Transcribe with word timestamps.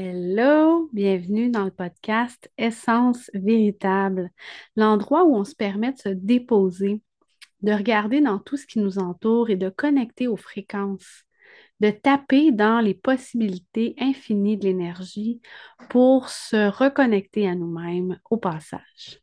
Hello, 0.00 0.88
bienvenue 0.92 1.50
dans 1.50 1.64
le 1.64 1.72
podcast 1.72 2.52
Essence 2.56 3.32
véritable, 3.34 4.30
l'endroit 4.76 5.24
où 5.24 5.34
on 5.34 5.42
se 5.42 5.56
permet 5.56 5.90
de 5.90 5.98
se 5.98 6.08
déposer, 6.10 7.02
de 7.62 7.72
regarder 7.72 8.20
dans 8.20 8.38
tout 8.38 8.56
ce 8.56 8.64
qui 8.64 8.78
nous 8.78 9.00
entoure 9.00 9.50
et 9.50 9.56
de 9.56 9.70
connecter 9.70 10.28
aux 10.28 10.36
fréquences, 10.36 11.24
de 11.80 11.90
taper 11.90 12.52
dans 12.52 12.78
les 12.78 12.94
possibilités 12.94 13.96
infinies 13.98 14.56
de 14.56 14.66
l'énergie 14.66 15.40
pour 15.90 16.28
se 16.28 16.68
reconnecter 16.70 17.48
à 17.48 17.56
nous-mêmes 17.56 18.20
au 18.30 18.36
passage. 18.36 19.20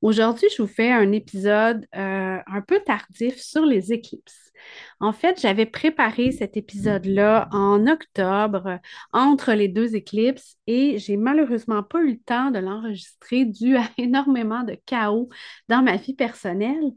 Aujourd'hui, 0.00 0.48
je 0.56 0.62
vous 0.62 0.68
fais 0.68 0.92
un 0.92 1.10
épisode 1.10 1.84
euh, 1.96 2.38
un 2.46 2.62
peu 2.62 2.80
tardif 2.86 3.36
sur 3.40 3.66
les 3.66 3.92
éclipses. 3.92 4.52
En 5.00 5.12
fait, 5.12 5.40
j'avais 5.40 5.66
préparé 5.66 6.30
cet 6.30 6.56
épisode-là 6.56 7.48
en 7.50 7.84
octobre 7.88 8.78
entre 9.12 9.52
les 9.54 9.66
deux 9.66 9.96
éclipses 9.96 10.56
et 10.68 10.98
j'ai 10.98 11.16
malheureusement 11.16 11.82
pas 11.82 12.00
eu 12.00 12.12
le 12.12 12.20
temps 12.20 12.52
de 12.52 12.60
l'enregistrer 12.60 13.44
dû 13.44 13.76
à 13.76 13.88
énormément 13.98 14.62
de 14.62 14.76
chaos 14.86 15.28
dans 15.68 15.82
ma 15.82 15.96
vie 15.96 16.14
personnelle. 16.14 16.92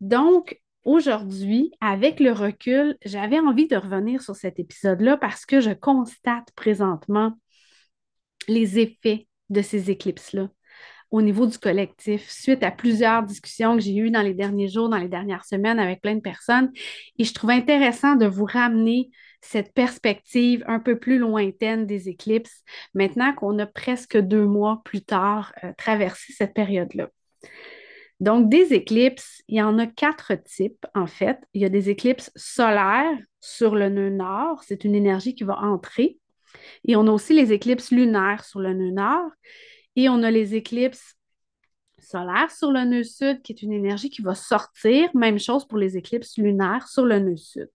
Donc, 0.00 0.60
aujourd'hui, 0.84 1.72
avec 1.80 2.20
le 2.20 2.30
recul, 2.30 2.96
j'avais 3.04 3.40
envie 3.40 3.66
de 3.66 3.76
revenir 3.76 4.22
sur 4.22 4.36
cet 4.36 4.60
épisode-là 4.60 5.16
parce 5.16 5.46
que 5.46 5.60
je 5.60 5.70
constate 5.70 6.52
présentement 6.54 7.32
les 8.46 8.78
effets 8.78 9.26
de 9.50 9.62
ces 9.62 9.90
éclipses-là 9.90 10.48
au 11.10 11.22
niveau 11.22 11.46
du 11.46 11.58
collectif, 11.58 12.28
suite 12.28 12.62
à 12.62 12.70
plusieurs 12.70 13.22
discussions 13.22 13.76
que 13.76 13.82
j'ai 13.82 13.96
eues 13.96 14.10
dans 14.10 14.22
les 14.22 14.34
derniers 14.34 14.68
jours, 14.68 14.88
dans 14.88 14.98
les 14.98 15.08
dernières 15.08 15.44
semaines 15.44 15.78
avec 15.78 16.00
plein 16.00 16.16
de 16.16 16.20
personnes. 16.20 16.72
Et 17.18 17.24
je 17.24 17.32
trouve 17.32 17.50
intéressant 17.50 18.16
de 18.16 18.26
vous 18.26 18.44
ramener 18.44 19.10
cette 19.40 19.72
perspective 19.72 20.64
un 20.66 20.80
peu 20.80 20.98
plus 20.98 21.18
lointaine 21.18 21.86
des 21.86 22.08
éclipses, 22.08 22.62
maintenant 22.94 23.32
qu'on 23.34 23.58
a 23.58 23.66
presque 23.66 24.16
deux 24.16 24.44
mois 24.44 24.82
plus 24.84 25.02
tard 25.02 25.52
euh, 25.62 25.72
traversé 25.78 26.32
cette 26.32 26.54
période-là. 26.54 27.08
Donc, 28.18 28.48
des 28.48 28.72
éclipses, 28.72 29.42
il 29.46 29.58
y 29.58 29.62
en 29.62 29.78
a 29.78 29.86
quatre 29.86 30.34
types, 30.42 30.86
en 30.94 31.06
fait. 31.06 31.38
Il 31.52 31.60
y 31.60 31.66
a 31.66 31.68
des 31.68 31.90
éclipses 31.90 32.32
solaires 32.34 33.18
sur 33.40 33.74
le 33.74 33.90
nœud 33.90 34.10
nord, 34.10 34.62
c'est 34.64 34.84
une 34.84 34.94
énergie 34.94 35.34
qui 35.34 35.44
va 35.44 35.58
entrer. 35.58 36.18
Et 36.86 36.96
on 36.96 37.06
a 37.06 37.10
aussi 37.10 37.34
les 37.34 37.52
éclipses 37.52 37.90
lunaires 37.90 38.42
sur 38.44 38.60
le 38.60 38.72
nœud 38.72 38.90
nord. 38.90 39.30
Et 39.96 40.08
on 40.08 40.22
a 40.22 40.30
les 40.30 40.54
éclipses 40.54 41.16
solaires 41.98 42.50
sur 42.50 42.70
le 42.70 42.84
nœud 42.84 43.02
sud, 43.02 43.42
qui 43.42 43.52
est 43.52 43.62
une 43.62 43.72
énergie 43.72 44.10
qui 44.10 44.22
va 44.22 44.34
sortir. 44.34 45.08
Même 45.14 45.38
chose 45.38 45.66
pour 45.66 45.78
les 45.78 45.96
éclipses 45.96 46.36
lunaires 46.38 46.86
sur 46.88 47.04
le 47.04 47.18
nœud 47.18 47.36
sud. 47.36 47.70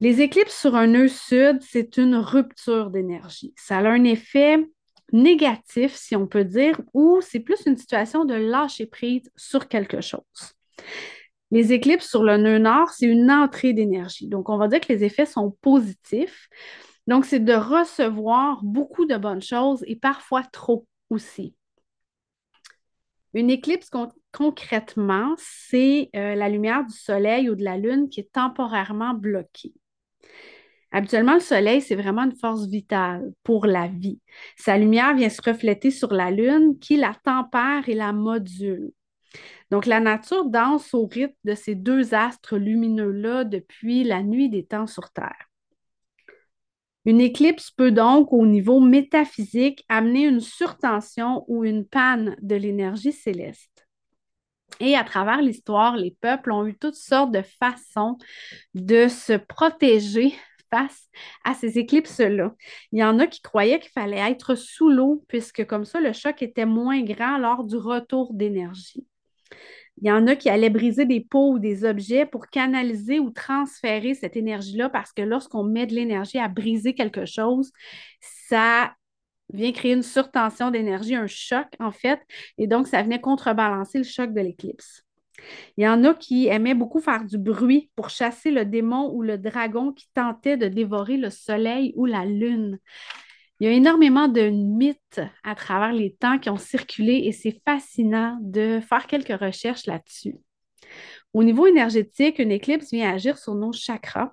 Les 0.00 0.22
éclipses 0.22 0.58
sur 0.58 0.74
un 0.76 0.86
nœud 0.86 1.08
sud, 1.08 1.58
c'est 1.60 1.98
une 1.98 2.16
rupture 2.16 2.90
d'énergie. 2.90 3.52
Ça 3.56 3.78
a 3.78 3.88
un 3.88 4.04
effet 4.04 4.66
négatif, 5.12 5.94
si 5.94 6.16
on 6.16 6.26
peut 6.26 6.44
dire, 6.44 6.80
ou 6.94 7.20
c'est 7.20 7.40
plus 7.40 7.66
une 7.66 7.76
situation 7.76 8.24
de 8.24 8.34
lâcher 8.34 8.86
prise 8.86 9.30
sur 9.36 9.68
quelque 9.68 10.00
chose. 10.00 10.22
Les 11.50 11.72
éclipses 11.72 12.08
sur 12.08 12.22
le 12.22 12.36
nœud 12.36 12.58
nord, 12.58 12.90
c'est 12.90 13.06
une 13.06 13.30
entrée 13.30 13.72
d'énergie. 13.72 14.28
Donc, 14.28 14.48
on 14.48 14.56
va 14.56 14.68
dire 14.68 14.80
que 14.80 14.92
les 14.92 15.04
effets 15.04 15.26
sont 15.26 15.50
positifs. 15.60 16.48
Donc, 17.10 17.24
c'est 17.24 17.40
de 17.40 17.54
recevoir 17.54 18.62
beaucoup 18.62 19.04
de 19.04 19.16
bonnes 19.16 19.42
choses 19.42 19.82
et 19.88 19.96
parfois 19.96 20.44
trop 20.44 20.86
aussi. 21.10 21.56
Une 23.34 23.50
éclipse, 23.50 23.90
concrètement, 24.30 25.34
c'est 25.36 26.10
euh, 26.14 26.36
la 26.36 26.48
lumière 26.48 26.86
du 26.86 26.96
soleil 26.96 27.50
ou 27.50 27.56
de 27.56 27.64
la 27.64 27.78
lune 27.78 28.08
qui 28.10 28.20
est 28.20 28.30
temporairement 28.32 29.12
bloquée. 29.12 29.74
Habituellement, 30.92 31.34
le 31.34 31.40
soleil, 31.40 31.80
c'est 31.80 31.96
vraiment 31.96 32.22
une 32.22 32.36
force 32.36 32.68
vitale 32.68 33.32
pour 33.42 33.66
la 33.66 33.88
vie. 33.88 34.20
Sa 34.56 34.78
lumière 34.78 35.16
vient 35.16 35.30
se 35.30 35.42
refléter 35.42 35.90
sur 35.90 36.12
la 36.12 36.30
lune 36.30 36.78
qui 36.78 36.96
la 36.96 37.16
tempère 37.24 37.88
et 37.88 37.94
la 37.94 38.12
module. 38.12 38.92
Donc, 39.72 39.86
la 39.86 39.98
nature 39.98 40.44
danse 40.44 40.94
au 40.94 41.06
rythme 41.06 41.34
de 41.42 41.56
ces 41.56 41.74
deux 41.74 42.14
astres 42.14 42.56
lumineux-là 42.56 43.42
depuis 43.42 44.04
la 44.04 44.22
nuit 44.22 44.48
des 44.48 44.64
temps 44.64 44.86
sur 44.86 45.10
Terre. 45.10 45.49
Une 47.06 47.20
éclipse 47.20 47.70
peut 47.70 47.92
donc, 47.92 48.32
au 48.32 48.46
niveau 48.46 48.80
métaphysique, 48.80 49.84
amener 49.88 50.26
une 50.26 50.40
surtension 50.40 51.44
ou 51.48 51.64
une 51.64 51.86
panne 51.86 52.36
de 52.42 52.56
l'énergie 52.56 53.12
céleste. 53.12 53.86
Et 54.80 54.96
à 54.96 55.04
travers 55.04 55.42
l'histoire, 55.42 55.96
les 55.96 56.16
peuples 56.20 56.52
ont 56.52 56.66
eu 56.66 56.76
toutes 56.76 56.94
sortes 56.94 57.32
de 57.32 57.42
façons 57.42 58.18
de 58.74 59.08
se 59.08 59.32
protéger 59.32 60.34
face 60.70 61.08
à 61.44 61.54
ces 61.54 61.78
éclipses-là. 61.78 62.54
Il 62.92 63.00
y 63.00 63.04
en 63.04 63.18
a 63.18 63.26
qui 63.26 63.40
croyaient 63.40 63.80
qu'il 63.80 63.90
fallait 63.90 64.30
être 64.30 64.54
sous 64.54 64.88
l'eau, 64.88 65.24
puisque 65.26 65.66
comme 65.66 65.84
ça, 65.84 66.00
le 66.00 66.12
choc 66.12 66.42
était 66.42 66.66
moins 66.66 67.02
grand 67.02 67.38
lors 67.38 67.64
du 67.64 67.76
retour 67.76 68.32
d'énergie. 68.32 69.04
Il 70.00 70.08
y 70.08 70.12
en 70.12 70.26
a 70.26 70.36
qui 70.36 70.48
allaient 70.48 70.70
briser 70.70 71.04
des 71.04 71.20
pots 71.20 71.52
ou 71.52 71.58
des 71.58 71.84
objets 71.84 72.24
pour 72.26 72.48
canaliser 72.48 73.20
ou 73.20 73.30
transférer 73.30 74.14
cette 74.14 74.36
énergie-là 74.36 74.88
parce 74.88 75.12
que 75.12 75.22
lorsqu'on 75.22 75.64
met 75.64 75.86
de 75.86 75.94
l'énergie 75.94 76.38
à 76.38 76.48
briser 76.48 76.94
quelque 76.94 77.26
chose, 77.26 77.70
ça 78.20 78.94
vient 79.52 79.72
créer 79.72 79.92
une 79.92 80.02
surtension 80.02 80.70
d'énergie, 80.70 81.14
un 81.14 81.26
choc 81.26 81.66
en 81.80 81.90
fait, 81.90 82.20
et 82.56 82.66
donc 82.66 82.86
ça 82.86 83.02
venait 83.02 83.20
contrebalancer 83.20 83.98
le 83.98 84.04
choc 84.04 84.32
de 84.32 84.40
l'éclipse. 84.40 85.04
Il 85.76 85.84
y 85.84 85.88
en 85.88 86.04
a 86.04 86.14
qui 86.14 86.48
aimaient 86.48 86.74
beaucoup 86.74 87.00
faire 87.00 87.24
du 87.24 87.38
bruit 87.38 87.90
pour 87.96 88.10
chasser 88.10 88.50
le 88.50 88.64
démon 88.64 89.10
ou 89.12 89.22
le 89.22 89.38
dragon 89.38 89.92
qui 89.92 90.08
tentait 90.14 90.56
de 90.56 90.68
dévorer 90.68 91.16
le 91.16 91.30
soleil 91.30 91.92
ou 91.96 92.06
la 92.06 92.24
lune. 92.24 92.78
Il 93.60 93.66
y 93.66 93.68
a 93.68 93.72
énormément 93.72 94.26
de 94.26 94.48
mythes 94.48 95.20
à 95.44 95.54
travers 95.54 95.92
les 95.92 96.14
temps 96.14 96.38
qui 96.38 96.48
ont 96.48 96.56
circulé 96.56 97.24
et 97.26 97.32
c'est 97.32 97.60
fascinant 97.66 98.38
de 98.40 98.80
faire 98.80 99.06
quelques 99.06 99.38
recherches 99.38 99.84
là-dessus. 99.84 100.36
Au 101.34 101.44
niveau 101.44 101.66
énergétique, 101.66 102.38
une 102.38 102.52
éclipse 102.52 102.90
vient 102.90 103.12
agir 103.12 103.36
sur 103.36 103.54
nos 103.54 103.72
chakras 103.72 104.32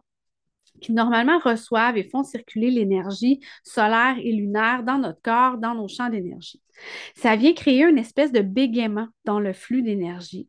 qui 0.80 0.94
normalement 0.94 1.40
reçoivent 1.40 1.98
et 1.98 2.08
font 2.08 2.24
circuler 2.24 2.72
l'énergie 2.72 3.42
solaire 3.64 4.16
et 4.18 4.32
lunaire 4.32 4.84
dans 4.84 4.98
notre 4.98 5.22
corps, 5.22 5.58
dans 5.58 5.76
nos 5.76 5.88
champs 5.88 6.10
d'énergie. 6.10 6.62
Ça 7.16 7.36
vient 7.36 7.54
créer 7.54 7.84
une 7.84 7.98
espèce 7.98 8.32
de 8.32 8.42
bégaiement 8.42 9.08
dans 9.26 9.40
le 9.40 9.54
flux 9.54 9.82
d'énergie. 9.82 10.48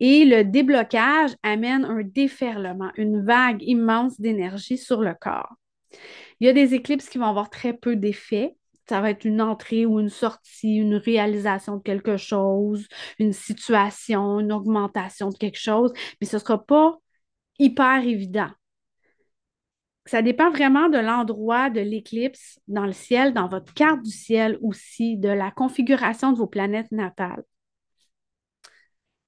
Et 0.00 0.24
le 0.24 0.44
déblocage 0.44 1.32
amène 1.42 1.84
un 1.84 2.02
déferlement, 2.02 2.90
une 2.96 3.24
vague 3.24 3.62
immense 3.62 4.20
d'énergie 4.20 4.78
sur 4.78 5.00
le 5.00 5.14
corps. 5.18 5.54
Il 6.40 6.46
y 6.46 6.50
a 6.50 6.52
des 6.52 6.74
éclipses 6.74 7.08
qui 7.08 7.18
vont 7.18 7.26
avoir 7.26 7.50
très 7.50 7.72
peu 7.72 7.96
d'effets. 7.96 8.56
Ça 8.88 9.00
va 9.00 9.10
être 9.10 9.24
une 9.24 9.42
entrée 9.42 9.84
ou 9.86 10.00
une 10.00 10.08
sortie, 10.08 10.76
une 10.76 10.94
réalisation 10.94 11.76
de 11.76 11.82
quelque 11.82 12.16
chose, 12.16 12.88
une 13.18 13.32
situation, 13.34 14.40
une 14.40 14.52
augmentation 14.52 15.28
de 15.28 15.36
quelque 15.36 15.58
chose, 15.58 15.92
mais 16.20 16.26
ce 16.26 16.36
ne 16.36 16.40
sera 16.40 16.64
pas 16.64 16.98
hyper 17.58 18.04
évident. 18.06 18.48
Ça 20.06 20.22
dépend 20.22 20.50
vraiment 20.50 20.88
de 20.88 20.96
l'endroit 20.96 21.68
de 21.68 21.80
l'éclipse 21.80 22.58
dans 22.66 22.86
le 22.86 22.92
ciel, 22.92 23.34
dans 23.34 23.46
votre 23.46 23.74
carte 23.74 24.02
du 24.02 24.10
ciel 24.10 24.58
aussi, 24.62 25.18
de 25.18 25.28
la 25.28 25.50
configuration 25.50 26.32
de 26.32 26.38
vos 26.38 26.46
planètes 26.46 26.90
natales. 26.92 27.44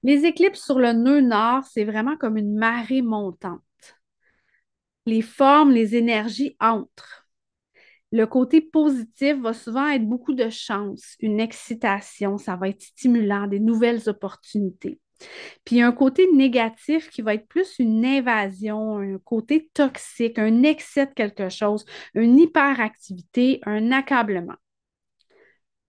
Les 0.03 0.25
éclipses 0.25 0.65
sur 0.65 0.79
le 0.79 0.93
nœud 0.93 1.21
nord, 1.21 1.65
c'est 1.65 1.85
vraiment 1.85 2.17
comme 2.17 2.39
une 2.39 2.55
marée 2.55 3.03
montante 3.03 3.61
les 5.11 5.23
formes, 5.23 5.73
les 5.73 5.97
énergies 5.97 6.57
entrent. 6.61 7.27
Le 8.13 8.27
côté 8.27 8.61
positif 8.61 9.37
va 9.41 9.53
souvent 9.53 9.89
être 9.89 10.07
beaucoup 10.07 10.35
de 10.35 10.51
chance, 10.51 11.17
une 11.21 11.41
excitation, 11.41 12.39
ça 12.39 12.57
va 12.57 12.69
être 12.69 12.83
stimulant, 12.83 13.47
des 13.47 13.61
nouvelles 13.61 14.09
opportunités. 14.09 15.01
Puis 15.65 15.81
un 15.81 15.93
côté 15.93 16.31
négatif 16.33 17.11
qui 17.11 17.23
va 17.23 17.35
être 17.35 17.47
plus 17.47 17.79
une 17.79 18.05
invasion, 18.05 18.99
un 18.99 19.19
côté 19.19 19.69
toxique, 19.75 20.39
un 20.39 20.63
excès 20.63 21.07
de 21.07 21.13
quelque 21.13 21.49
chose, 21.49 21.85
une 22.15 22.39
hyperactivité, 22.39 23.61
un 23.67 23.93
accablement. 23.93 24.57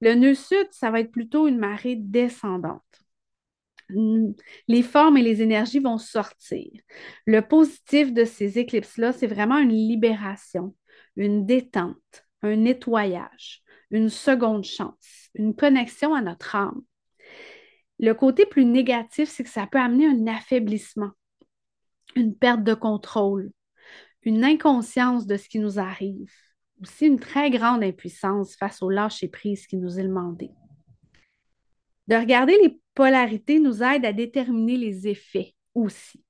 Le 0.01 0.15
nœud 0.15 0.35
sud, 0.35 0.67
ça 0.71 0.89
va 0.89 0.99
être 0.99 1.11
plutôt 1.11 1.47
une 1.47 1.59
marée 1.59 1.95
descendante 1.95 2.81
les 4.67 4.83
formes 4.83 5.17
et 5.17 5.21
les 5.21 5.41
énergies 5.41 5.79
vont 5.79 5.97
sortir. 5.97 6.69
Le 7.25 7.41
positif 7.41 8.13
de 8.13 8.25
ces 8.25 8.59
éclipses-là, 8.59 9.13
c'est 9.13 9.27
vraiment 9.27 9.57
une 9.57 9.69
libération, 9.69 10.75
une 11.15 11.45
détente, 11.45 12.25
un 12.41 12.55
nettoyage, 12.55 13.61
une 13.91 14.09
seconde 14.09 14.63
chance, 14.63 15.29
une 15.35 15.55
connexion 15.55 16.13
à 16.13 16.21
notre 16.21 16.55
âme. 16.55 16.81
Le 17.99 18.13
côté 18.13 18.45
plus 18.45 18.65
négatif, 18.65 19.29
c'est 19.29 19.43
que 19.43 19.49
ça 19.49 19.67
peut 19.67 19.79
amener 19.79 20.07
un 20.07 20.27
affaiblissement, 20.27 21.11
une 22.15 22.35
perte 22.35 22.63
de 22.63 22.73
contrôle, 22.73 23.51
une 24.23 24.43
inconscience 24.43 25.27
de 25.27 25.37
ce 25.37 25.47
qui 25.47 25.59
nous 25.59 25.79
arrive, 25.79 26.31
aussi 26.81 27.05
une 27.05 27.19
très 27.19 27.49
grande 27.49 27.83
impuissance 27.83 28.55
face 28.55 28.81
au 28.81 28.89
lâcher-prise 28.89 29.67
qui 29.67 29.77
nous 29.77 29.99
est 29.99 30.03
demandé. 30.03 30.49
De 32.07 32.15
regarder 32.15 32.57
les 32.63 32.80
polarités 32.93 33.59
nous 33.59 33.83
aide 33.83 34.05
à 34.05 34.13
déterminer 34.13 34.77
les 34.77 35.07
effets 35.07 35.53
aussi. 35.73 36.23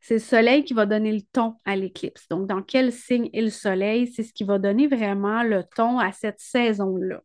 C'est 0.00 0.14
le 0.14 0.20
soleil 0.20 0.64
qui 0.64 0.74
va 0.74 0.86
donner 0.86 1.12
le 1.12 1.22
ton 1.32 1.56
à 1.64 1.76
l'éclipse. 1.76 2.28
Donc, 2.28 2.46
dans 2.46 2.62
quel 2.62 2.92
signe 2.92 3.28
est 3.32 3.42
le 3.42 3.50
soleil, 3.50 4.06
c'est 4.08 4.22
ce 4.22 4.32
qui 4.32 4.44
va 4.44 4.58
donner 4.58 4.86
vraiment 4.86 5.42
le 5.42 5.62
ton 5.64 5.98
à 5.98 6.12
cette 6.12 6.40
saison-là. 6.40 7.22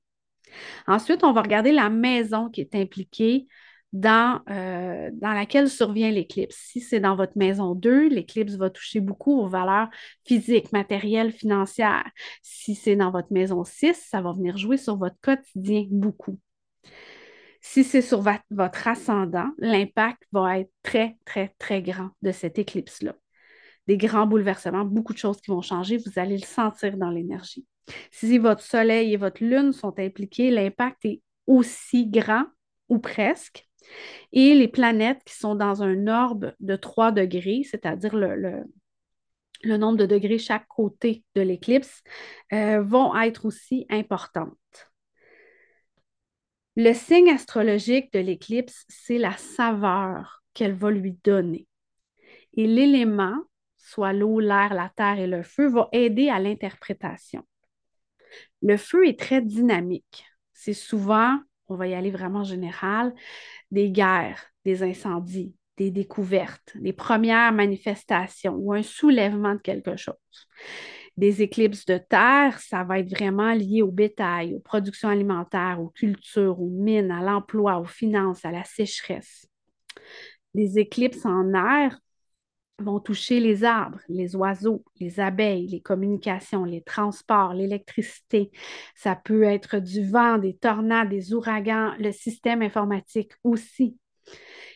Ensuite, 0.87 1.23
on 1.23 1.33
va 1.33 1.41
regarder 1.41 1.71
la 1.71 1.89
maison 1.89 2.49
qui 2.49 2.61
est 2.61 2.75
impliquée 2.75 3.47
dans, 3.93 4.39
euh, 4.49 5.09
dans 5.13 5.33
laquelle 5.33 5.69
survient 5.69 6.11
l'éclipse. 6.11 6.55
Si 6.55 6.79
c'est 6.79 6.99
dans 6.99 7.15
votre 7.15 7.37
maison 7.37 7.75
2, 7.75 8.07
l'éclipse 8.07 8.53
va 8.53 8.69
toucher 8.69 8.99
beaucoup 8.99 9.39
aux 9.39 9.47
valeurs 9.47 9.89
physiques, 10.25 10.71
matérielles, 10.71 11.31
financières. 11.31 12.09
Si 12.41 12.75
c'est 12.75 12.95
dans 12.95 13.11
votre 13.11 13.31
maison 13.31 13.63
6, 13.63 13.93
ça 14.09 14.21
va 14.21 14.31
venir 14.31 14.57
jouer 14.57 14.77
sur 14.77 14.97
votre 14.97 15.19
quotidien 15.21 15.85
beaucoup. 15.89 16.39
Si 17.61 17.83
c'est 17.83 18.01
sur 18.01 18.21
votre 18.49 18.87
ascendant, 18.87 19.49
l'impact 19.59 20.23
va 20.31 20.59
être 20.59 20.71
très, 20.81 21.17
très, 21.25 21.53
très 21.59 21.81
grand 21.81 22.09
de 22.23 22.31
cette 22.31 22.57
éclipse-là. 22.57 23.15
Des 23.87 23.97
grands 23.97 24.25
bouleversements, 24.25 24.83
beaucoup 24.83 25.13
de 25.13 25.19
choses 25.19 25.39
qui 25.41 25.51
vont 25.51 25.61
changer, 25.61 25.97
vous 25.97 26.19
allez 26.19 26.37
le 26.37 26.45
sentir 26.45 26.97
dans 26.97 27.11
l'énergie. 27.11 27.65
Si 28.09 28.37
votre 28.39 28.63
soleil 28.63 29.13
et 29.13 29.17
votre 29.17 29.43
lune 29.43 29.73
sont 29.73 29.97
impliqués, 29.99 30.49
l'impact 30.49 31.05
est 31.05 31.21
aussi 31.45 32.07
grand 32.07 32.45
ou 32.89 32.99
presque. 32.99 33.67
Et 34.31 34.55
les 34.55 34.67
planètes 34.67 35.23
qui 35.25 35.35
sont 35.35 35.55
dans 35.55 35.83
un 35.83 36.07
orbe 36.07 36.53
de 36.59 36.75
3 36.75 37.11
degrés, 37.11 37.61
c'est-à-dire 37.69 38.15
le, 38.15 38.63
nombre 39.77 39.97
de 39.97 40.05
degrés 40.05 40.37
chaque 40.37 40.67
côté 40.67 41.23
de 41.35 41.41
l'éclipse, 41.41 42.01
euh, 42.53 42.81
vont 42.81 43.15
être 43.19 43.45
aussi 43.45 43.85
importantes. 43.89 44.55
Le 46.77 46.93
signe 46.93 47.29
astrologique 47.29 48.13
de 48.13 48.19
l'éclipse, 48.19 48.85
c'est 48.87 49.17
la 49.17 49.35
saveur 49.35 50.41
qu'elle 50.53 50.73
va 50.73 50.89
lui 50.89 51.17
donner. 51.23 51.67
Et 52.53 52.65
l'élément, 52.65 53.35
soit 53.77 54.13
l'eau, 54.13 54.39
l'air, 54.39 54.73
la 54.73 54.89
terre 54.95 55.19
et 55.19 55.27
le 55.27 55.43
feu, 55.43 55.67
va 55.67 55.89
aider 55.91 56.29
à 56.29 56.39
l'interprétation. 56.39 57.45
Le 58.61 58.77
feu 58.77 59.07
est 59.07 59.19
très 59.19 59.41
dynamique. 59.41 60.25
C'est 60.53 60.73
souvent, 60.73 61.39
on 61.67 61.75
va 61.75 61.87
y 61.87 61.93
aller 61.93 62.11
vraiment 62.11 62.43
général, 62.43 63.13
des 63.71 63.89
guerres, 63.89 64.45
des 64.63 64.83
incendies, 64.83 65.53
des 65.75 65.91
découvertes, 65.91 66.73
des 66.75 66.93
premières 66.93 67.51
manifestations 67.51 68.55
ou 68.55 68.73
un 68.73 68.83
soulèvement 68.83 69.55
de 69.55 69.61
quelque 69.61 69.97
chose 69.97 70.15
des 71.21 71.43
éclipses 71.43 71.85
de 71.85 71.99
terre, 71.99 72.59
ça 72.59 72.83
va 72.83 72.97
être 72.97 73.11
vraiment 73.11 73.53
lié 73.53 73.83
au 73.83 73.91
bétail, 73.91 74.55
aux 74.55 74.59
productions 74.59 75.07
alimentaires, 75.07 75.79
aux 75.79 75.89
cultures, 75.89 76.59
aux 76.59 76.67
mines, 76.67 77.11
à 77.11 77.21
l'emploi, 77.21 77.77
aux 77.77 77.85
finances, 77.85 78.43
à 78.43 78.49
la 78.49 78.63
sécheresse. 78.63 79.45
Les 80.55 80.79
éclipses 80.79 81.23
en 81.23 81.53
air 81.53 81.99
vont 82.79 82.99
toucher 82.99 83.39
les 83.39 83.63
arbres, 83.63 83.99
les 84.09 84.35
oiseaux, 84.35 84.83
les 84.99 85.19
abeilles, 85.19 85.67
les 85.67 85.79
communications, 85.79 86.65
les 86.65 86.81
transports, 86.81 87.53
l'électricité. 87.53 88.49
Ça 88.95 89.15
peut 89.15 89.43
être 89.43 89.77
du 89.77 90.03
vent, 90.03 90.39
des 90.39 90.57
tornades, 90.57 91.09
des 91.09 91.35
ouragans, 91.35 91.93
le 91.99 92.11
système 92.11 92.63
informatique 92.63 93.33
aussi. 93.43 93.95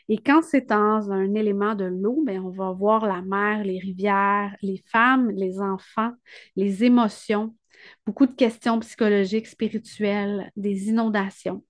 Et 0.07 0.18
quand 0.18 0.44
c'est 0.44 0.69
dans 0.69 1.12
un 1.12 1.34
élément 1.34 1.74
de 1.74 1.86
l'eau, 1.86 2.24
ben, 2.25 2.40
on 2.44 2.50
va 2.50 2.72
voir 2.72 3.07
la 3.07 3.22
mer, 3.22 3.63
les 3.63 3.80
rivières, 3.80 4.56
les 4.62 4.84
femmes, 4.92 5.31
les 5.31 5.60
enfants, 5.60 6.12
les 6.56 6.84
émotions, 6.84 7.56
beaucoup 8.06 8.28
de 8.28 8.36
questions 8.36 8.80
psychologiques, 8.80 9.48
spirituelles, 9.48 10.52
des 10.56 10.90
inondations. 10.90 11.63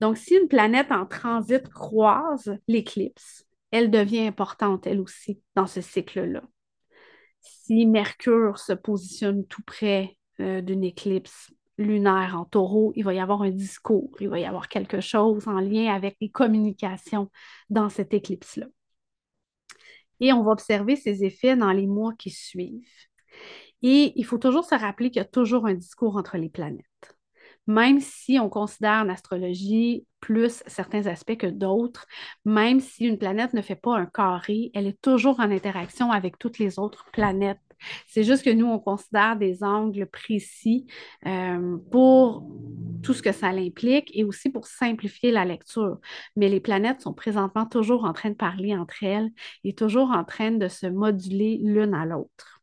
Donc, 0.00 0.16
si 0.16 0.36
une 0.36 0.48
planète 0.48 0.90
en 0.90 1.06
transit 1.06 1.68
croise 1.68 2.56
l'éclipse, 2.68 3.44
elle 3.70 3.90
devient 3.90 4.26
importante, 4.26 4.86
elle 4.86 5.00
aussi, 5.00 5.42
dans 5.54 5.66
ce 5.66 5.80
cycle-là. 5.80 6.42
Si 7.40 7.84
Mercure 7.84 8.58
se 8.58 8.72
positionne 8.72 9.46
tout 9.46 9.62
près 9.62 10.16
euh, 10.40 10.60
d'une 10.60 10.84
éclipse, 10.84 11.50
lunaire 11.78 12.36
en 12.38 12.44
taureau, 12.44 12.92
il 12.96 13.04
va 13.04 13.14
y 13.14 13.20
avoir 13.20 13.42
un 13.42 13.50
discours, 13.50 14.10
il 14.20 14.28
va 14.28 14.38
y 14.38 14.44
avoir 14.44 14.68
quelque 14.68 15.00
chose 15.00 15.46
en 15.48 15.60
lien 15.60 15.94
avec 15.94 16.16
les 16.20 16.30
communications 16.30 17.30
dans 17.70 17.88
cette 17.88 18.12
éclipse-là. 18.12 18.66
Et 20.20 20.32
on 20.32 20.42
va 20.42 20.52
observer 20.52 20.96
ces 20.96 21.24
effets 21.24 21.56
dans 21.56 21.72
les 21.72 21.86
mois 21.86 22.12
qui 22.18 22.30
suivent. 22.30 22.88
Et 23.82 24.12
il 24.16 24.24
faut 24.24 24.38
toujours 24.38 24.64
se 24.64 24.74
rappeler 24.74 25.10
qu'il 25.10 25.20
y 25.20 25.24
a 25.24 25.28
toujours 25.28 25.66
un 25.66 25.74
discours 25.74 26.16
entre 26.16 26.36
les 26.36 26.48
planètes. 26.48 26.84
Même 27.68 28.00
si 28.00 28.38
on 28.40 28.48
considère 28.48 29.04
en 29.04 29.08
astrologie 29.10 30.06
plus 30.20 30.62
certains 30.66 31.06
aspects 31.06 31.36
que 31.36 31.46
d'autres, 31.46 32.06
même 32.44 32.80
si 32.80 33.04
une 33.04 33.18
planète 33.18 33.52
ne 33.52 33.62
fait 33.62 33.76
pas 33.76 33.96
un 33.96 34.06
carré, 34.06 34.70
elle 34.74 34.86
est 34.86 35.00
toujours 35.00 35.38
en 35.38 35.50
interaction 35.50 36.10
avec 36.10 36.38
toutes 36.38 36.58
les 36.58 36.78
autres 36.78 37.04
planètes 37.12 37.60
c'est 38.06 38.24
juste 38.24 38.44
que 38.44 38.50
nous, 38.50 38.66
on 38.66 38.78
considère 38.78 39.36
des 39.36 39.62
angles 39.62 40.06
précis 40.06 40.86
euh, 41.26 41.76
pour 41.90 42.46
tout 43.02 43.14
ce 43.14 43.22
que 43.22 43.32
ça 43.32 43.48
implique 43.48 44.10
et 44.14 44.24
aussi 44.24 44.50
pour 44.50 44.66
simplifier 44.66 45.30
la 45.30 45.44
lecture. 45.44 45.98
Mais 46.36 46.48
les 46.48 46.60
planètes 46.60 47.00
sont 47.02 47.14
présentement 47.14 47.66
toujours 47.66 48.04
en 48.04 48.12
train 48.12 48.30
de 48.30 48.34
parler 48.34 48.74
entre 48.76 49.02
elles 49.04 49.30
et 49.64 49.74
toujours 49.74 50.10
en 50.10 50.24
train 50.24 50.52
de 50.52 50.68
se 50.68 50.86
moduler 50.86 51.58
l'une 51.62 51.94
à 51.94 52.04
l'autre. 52.06 52.60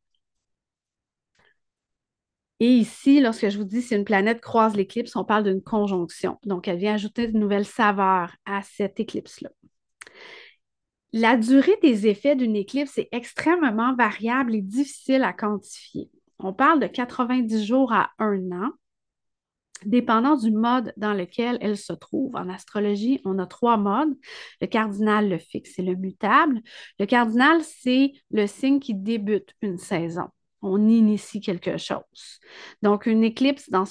Et 2.60 2.68
ici, 2.70 3.20
lorsque 3.22 3.50
je 3.50 3.58
vous 3.58 3.64
dis 3.66 3.82
si 3.82 3.96
une 3.96 4.06
planète 4.06 4.42
croise 4.42 4.76
l'éclipse, 4.76 5.16
on 5.16 5.26
parle 5.26 5.44
d'une 5.44 5.62
conjonction. 5.62 6.38
Donc, 6.46 6.68
elle 6.68 6.78
vient 6.78 6.94
ajouter 6.96 7.28
de 7.28 7.38
nouvelles 7.38 7.66
saveurs 7.66 8.36
à 8.46 8.62
cette 8.62 9.00
éclipse-là. 9.00 9.50
La 11.18 11.38
durée 11.38 11.78
des 11.82 12.08
effets 12.08 12.36
d'une 12.36 12.58
éclipse 12.58 12.98
est 12.98 13.08
extrêmement 13.14 13.96
variable 13.96 14.54
et 14.54 14.62
difficile 14.62 15.24
à 15.24 15.32
quantifier. 15.32 16.12
On 16.40 16.52
parle 16.52 16.82
de 16.82 16.88
90 16.88 17.66
jours 17.66 17.94
à 17.94 18.10
un 18.20 18.52
an, 18.52 18.72
dépendant 19.86 20.36
du 20.36 20.52
mode 20.52 20.92
dans 20.98 21.14
lequel 21.14 21.58
elle 21.62 21.78
se 21.78 21.94
trouve. 21.94 22.36
En 22.36 22.50
astrologie, 22.50 23.22
on 23.24 23.40
a 23.40 23.46
trois 23.46 23.78
modes, 23.78 24.14
le 24.60 24.68
cardinal, 24.68 25.30
le 25.30 25.38
fixe 25.38 25.80
et 25.80 25.84
le 25.84 25.96
mutable. 25.96 26.60
Le 27.00 27.06
cardinal, 27.06 27.62
c'est 27.64 28.12
le 28.32 28.46
signe 28.46 28.82
qui 28.82 28.94
débute 28.94 29.56
une 29.62 29.78
saison 29.78 30.28
on 30.66 30.88
initie 30.88 31.40
quelque 31.42 31.78
chose. 31.78 32.40
Donc, 32.82 33.06
une 33.06 33.24
éclipse 33.24 33.70
dans, 33.70 33.86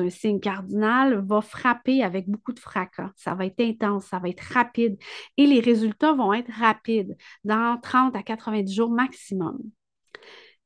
un 0.00 0.10
signe 0.10 0.40
cardinal 0.40 1.24
va 1.26 1.40
frapper 1.40 2.02
avec 2.02 2.28
beaucoup 2.28 2.52
de 2.52 2.60
fracas. 2.60 3.10
Ça 3.16 3.34
va 3.34 3.46
être 3.46 3.60
intense, 3.60 4.06
ça 4.06 4.18
va 4.18 4.28
être 4.28 4.44
rapide 4.52 4.96
et 5.36 5.46
les 5.46 5.60
résultats 5.60 6.12
vont 6.12 6.32
être 6.32 6.50
rapides 6.52 7.16
dans 7.44 7.78
30 7.80 8.14
à 8.16 8.22
90 8.22 8.74
jours 8.74 8.90
maximum. 8.90 9.58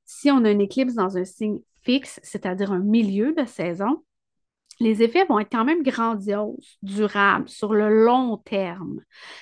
Si 0.05 0.31
on 0.31 0.45
a 0.45 0.51
une 0.51 0.61
éclipse 0.61 0.95
dans 0.95 1.17
un 1.17 1.25
signe 1.25 1.61
fixe, 1.85 2.19
c'est-à-dire 2.23 2.73
un 2.73 2.81
milieu 2.81 3.33
de 3.35 3.45
saison, 3.45 4.03
les 4.81 5.03
effets 5.03 5.25
vont 5.25 5.39
être 5.39 5.51
quand 5.51 5.65
même 5.65 5.83
grandioses, 5.83 6.79
durables, 6.83 7.49
sur 7.49 7.75
le 7.75 8.05
long 8.05 8.37
terme. 8.39 9.01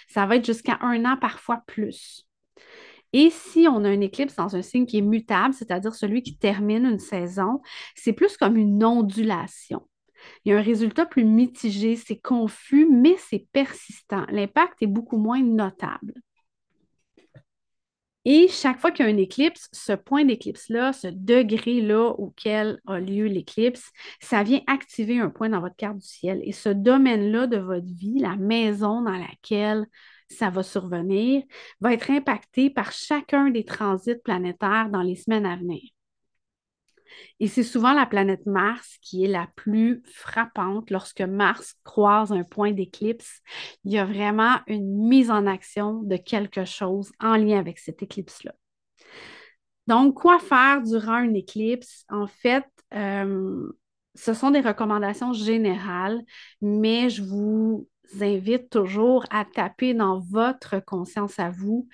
Ça 0.08 0.26
va 0.26 0.36
être 0.36 0.46
jusqu'à 0.46 0.78
un 0.80 1.04
an, 1.04 1.16
parfois 1.16 1.62
plus. 1.66 2.25
Et 3.12 3.30
si 3.30 3.66
on 3.68 3.84
a 3.84 3.92
une 3.92 4.02
éclipse 4.02 4.36
dans 4.36 4.56
un 4.56 4.62
signe 4.62 4.86
qui 4.86 4.98
est 4.98 5.02
mutable, 5.02 5.54
c'est-à-dire 5.54 5.94
celui 5.94 6.22
qui 6.22 6.36
termine 6.36 6.86
une 6.86 6.98
saison, 6.98 7.60
c'est 7.94 8.12
plus 8.12 8.36
comme 8.36 8.56
une 8.56 8.84
ondulation. 8.84 9.86
Il 10.44 10.50
y 10.50 10.54
a 10.54 10.58
un 10.58 10.62
résultat 10.62 11.06
plus 11.06 11.24
mitigé, 11.24 11.96
c'est 11.96 12.18
confus, 12.18 12.86
mais 12.90 13.16
c'est 13.18 13.46
persistant. 13.52 14.26
L'impact 14.30 14.82
est 14.82 14.86
beaucoup 14.86 15.18
moins 15.18 15.42
notable. 15.42 16.14
Et 18.28 18.48
chaque 18.48 18.80
fois 18.80 18.90
qu'il 18.90 19.04
y 19.04 19.08
a 19.08 19.10
une 19.10 19.20
éclipse, 19.20 19.68
ce 19.72 19.92
point 19.92 20.24
d'éclipse-là, 20.24 20.92
ce 20.92 21.06
degré-là 21.06 22.08
auquel 22.18 22.80
a 22.88 22.98
lieu 22.98 23.26
l'éclipse, 23.26 23.92
ça 24.20 24.42
vient 24.42 24.62
activer 24.66 25.20
un 25.20 25.30
point 25.30 25.48
dans 25.48 25.60
votre 25.60 25.76
carte 25.76 25.98
du 25.98 26.06
ciel. 26.06 26.40
Et 26.42 26.50
ce 26.50 26.68
domaine-là 26.68 27.46
de 27.46 27.58
votre 27.58 27.86
vie, 27.86 28.18
la 28.18 28.34
maison 28.34 29.00
dans 29.02 29.16
laquelle 29.16 29.86
ça 30.28 30.50
va 30.50 30.62
survenir, 30.62 31.42
va 31.80 31.92
être 31.92 32.10
impacté 32.10 32.70
par 32.70 32.92
chacun 32.92 33.50
des 33.50 33.64
transits 33.64 34.16
planétaires 34.16 34.88
dans 34.90 35.02
les 35.02 35.16
semaines 35.16 35.46
à 35.46 35.56
venir. 35.56 35.82
Et 37.40 37.48
c'est 37.48 37.62
souvent 37.62 37.92
la 37.92 38.06
planète 38.06 38.46
Mars 38.46 38.96
qui 39.00 39.24
est 39.24 39.28
la 39.28 39.48
plus 39.56 40.02
frappante. 40.06 40.90
Lorsque 40.90 41.20
Mars 41.20 41.74
croise 41.84 42.32
un 42.32 42.44
point 42.44 42.72
d'éclipse, 42.72 43.40
il 43.84 43.92
y 43.92 43.98
a 43.98 44.04
vraiment 44.04 44.56
une 44.66 45.06
mise 45.08 45.30
en 45.30 45.46
action 45.46 46.02
de 46.02 46.16
quelque 46.16 46.64
chose 46.64 47.12
en 47.20 47.36
lien 47.36 47.58
avec 47.58 47.78
cette 47.78 48.02
éclipse-là. 48.02 48.54
Donc, 49.86 50.14
quoi 50.14 50.38
faire 50.40 50.82
durant 50.82 51.18
une 51.18 51.36
éclipse? 51.36 52.04
En 52.08 52.26
fait, 52.26 52.64
euh, 52.94 53.70
ce 54.14 54.34
sont 54.34 54.50
des 54.50 54.60
recommandations 54.60 55.32
générales, 55.32 56.20
mais 56.60 57.08
je 57.08 57.22
vous 57.22 57.88
invite 58.20 58.70
toujours 58.70 59.24
à 59.30 59.44
taper 59.44 59.94
dans 59.94 60.20
votre 60.20 60.80
conscience 60.84 61.38
à 61.38 61.50
vous, 61.50 61.88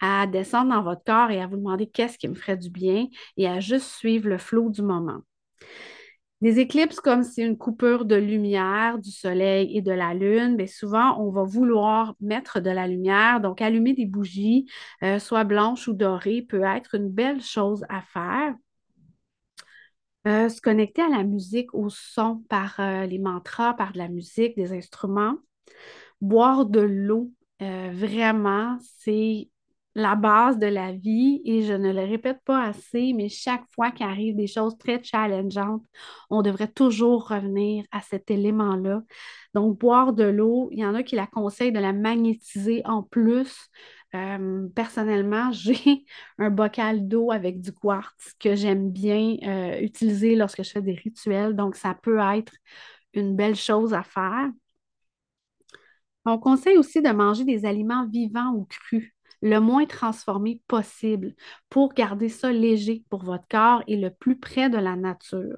à 0.00 0.26
descendre 0.26 0.70
dans 0.70 0.82
votre 0.82 1.04
corps 1.04 1.30
et 1.30 1.40
à 1.40 1.46
vous 1.46 1.56
demander 1.56 1.88
qu'est-ce 1.88 2.18
qui 2.18 2.28
me 2.28 2.34
ferait 2.34 2.56
du 2.56 2.70
bien 2.70 3.06
et 3.36 3.48
à 3.48 3.60
juste 3.60 3.86
suivre 3.86 4.28
le 4.28 4.38
flot 4.38 4.70
du 4.70 4.82
moment. 4.82 5.20
Des 6.40 6.60
éclipses, 6.60 7.00
comme 7.00 7.24
c'est 7.24 7.42
une 7.42 7.58
coupure 7.58 8.04
de 8.04 8.14
lumière 8.14 8.98
du 9.00 9.10
soleil 9.10 9.76
et 9.76 9.82
de 9.82 9.90
la 9.90 10.14
lune, 10.14 10.64
souvent, 10.68 11.20
on 11.20 11.30
va 11.30 11.42
vouloir 11.42 12.14
mettre 12.20 12.60
de 12.60 12.70
la 12.70 12.86
lumière. 12.86 13.40
Donc, 13.40 13.60
allumer 13.60 13.92
des 13.92 14.06
bougies, 14.06 14.66
euh, 15.02 15.18
soit 15.18 15.42
blanches 15.42 15.88
ou 15.88 15.94
dorées, 15.94 16.42
peut 16.42 16.62
être 16.62 16.94
une 16.94 17.10
belle 17.10 17.42
chose 17.42 17.84
à 17.88 18.02
faire. 18.02 18.54
Euh, 20.28 20.48
se 20.48 20.60
connecter 20.60 21.02
à 21.02 21.08
la 21.08 21.24
musique, 21.24 21.74
au 21.74 21.88
son 21.88 22.44
par 22.48 22.78
euh, 22.78 23.06
les 23.06 23.18
mantras, 23.18 23.74
par 23.74 23.92
de 23.92 23.98
la 23.98 24.08
musique, 24.08 24.54
des 24.56 24.72
instruments. 24.72 25.38
Boire 26.20 26.66
de 26.66 26.80
l'eau, 26.80 27.32
vraiment, 27.60 28.78
c'est 28.98 29.48
la 29.98 30.14
base 30.14 30.58
de 30.58 30.66
la 30.66 30.92
vie 30.92 31.42
et 31.44 31.62
je 31.62 31.72
ne 31.72 31.92
le 31.92 32.02
répète 32.04 32.38
pas 32.44 32.62
assez, 32.64 33.12
mais 33.14 33.28
chaque 33.28 33.64
fois 33.74 33.90
qu'arrivent 33.90 34.36
des 34.36 34.46
choses 34.46 34.78
très 34.78 35.02
challengeantes, 35.02 35.84
on 36.30 36.42
devrait 36.42 36.68
toujours 36.68 37.28
revenir 37.28 37.84
à 37.90 38.00
cet 38.00 38.30
élément-là. 38.30 39.02
Donc, 39.54 39.78
boire 39.78 40.12
de 40.12 40.24
l'eau, 40.24 40.68
il 40.72 40.78
y 40.80 40.86
en 40.86 40.94
a 40.94 41.02
qui 41.02 41.16
la 41.16 41.26
conseillent 41.26 41.72
de 41.72 41.80
la 41.80 41.92
magnétiser 41.92 42.82
en 42.84 43.02
plus. 43.02 43.68
Euh, 44.14 44.68
personnellement, 44.74 45.50
j'ai 45.52 46.04
un 46.38 46.50
bocal 46.50 47.08
d'eau 47.08 47.32
avec 47.32 47.60
du 47.60 47.72
quartz 47.72 48.34
que 48.38 48.54
j'aime 48.54 48.90
bien 48.90 49.36
euh, 49.42 49.80
utiliser 49.80 50.36
lorsque 50.36 50.62
je 50.62 50.70
fais 50.70 50.82
des 50.82 50.94
rituels. 50.94 51.56
Donc, 51.56 51.74
ça 51.74 51.94
peut 51.94 52.18
être 52.18 52.52
une 53.14 53.34
belle 53.34 53.56
chose 53.56 53.94
à 53.94 54.04
faire. 54.04 54.48
On 56.28 56.38
conseille 56.38 56.76
aussi 56.76 57.00
de 57.00 57.08
manger 57.08 57.44
des 57.44 57.64
aliments 57.64 58.06
vivants 58.06 58.52
ou 58.52 58.66
crus 58.66 59.14
le 59.40 59.60
moins 59.60 59.86
transformé 59.86 60.60
possible 60.66 61.34
pour 61.70 61.94
garder 61.94 62.28
ça 62.28 62.52
léger 62.52 63.02
pour 63.08 63.22
votre 63.22 63.46
corps 63.48 63.82
et 63.86 63.96
le 63.96 64.10
plus 64.10 64.38
près 64.38 64.68
de 64.68 64.76
la 64.76 64.94
nature. 64.94 65.56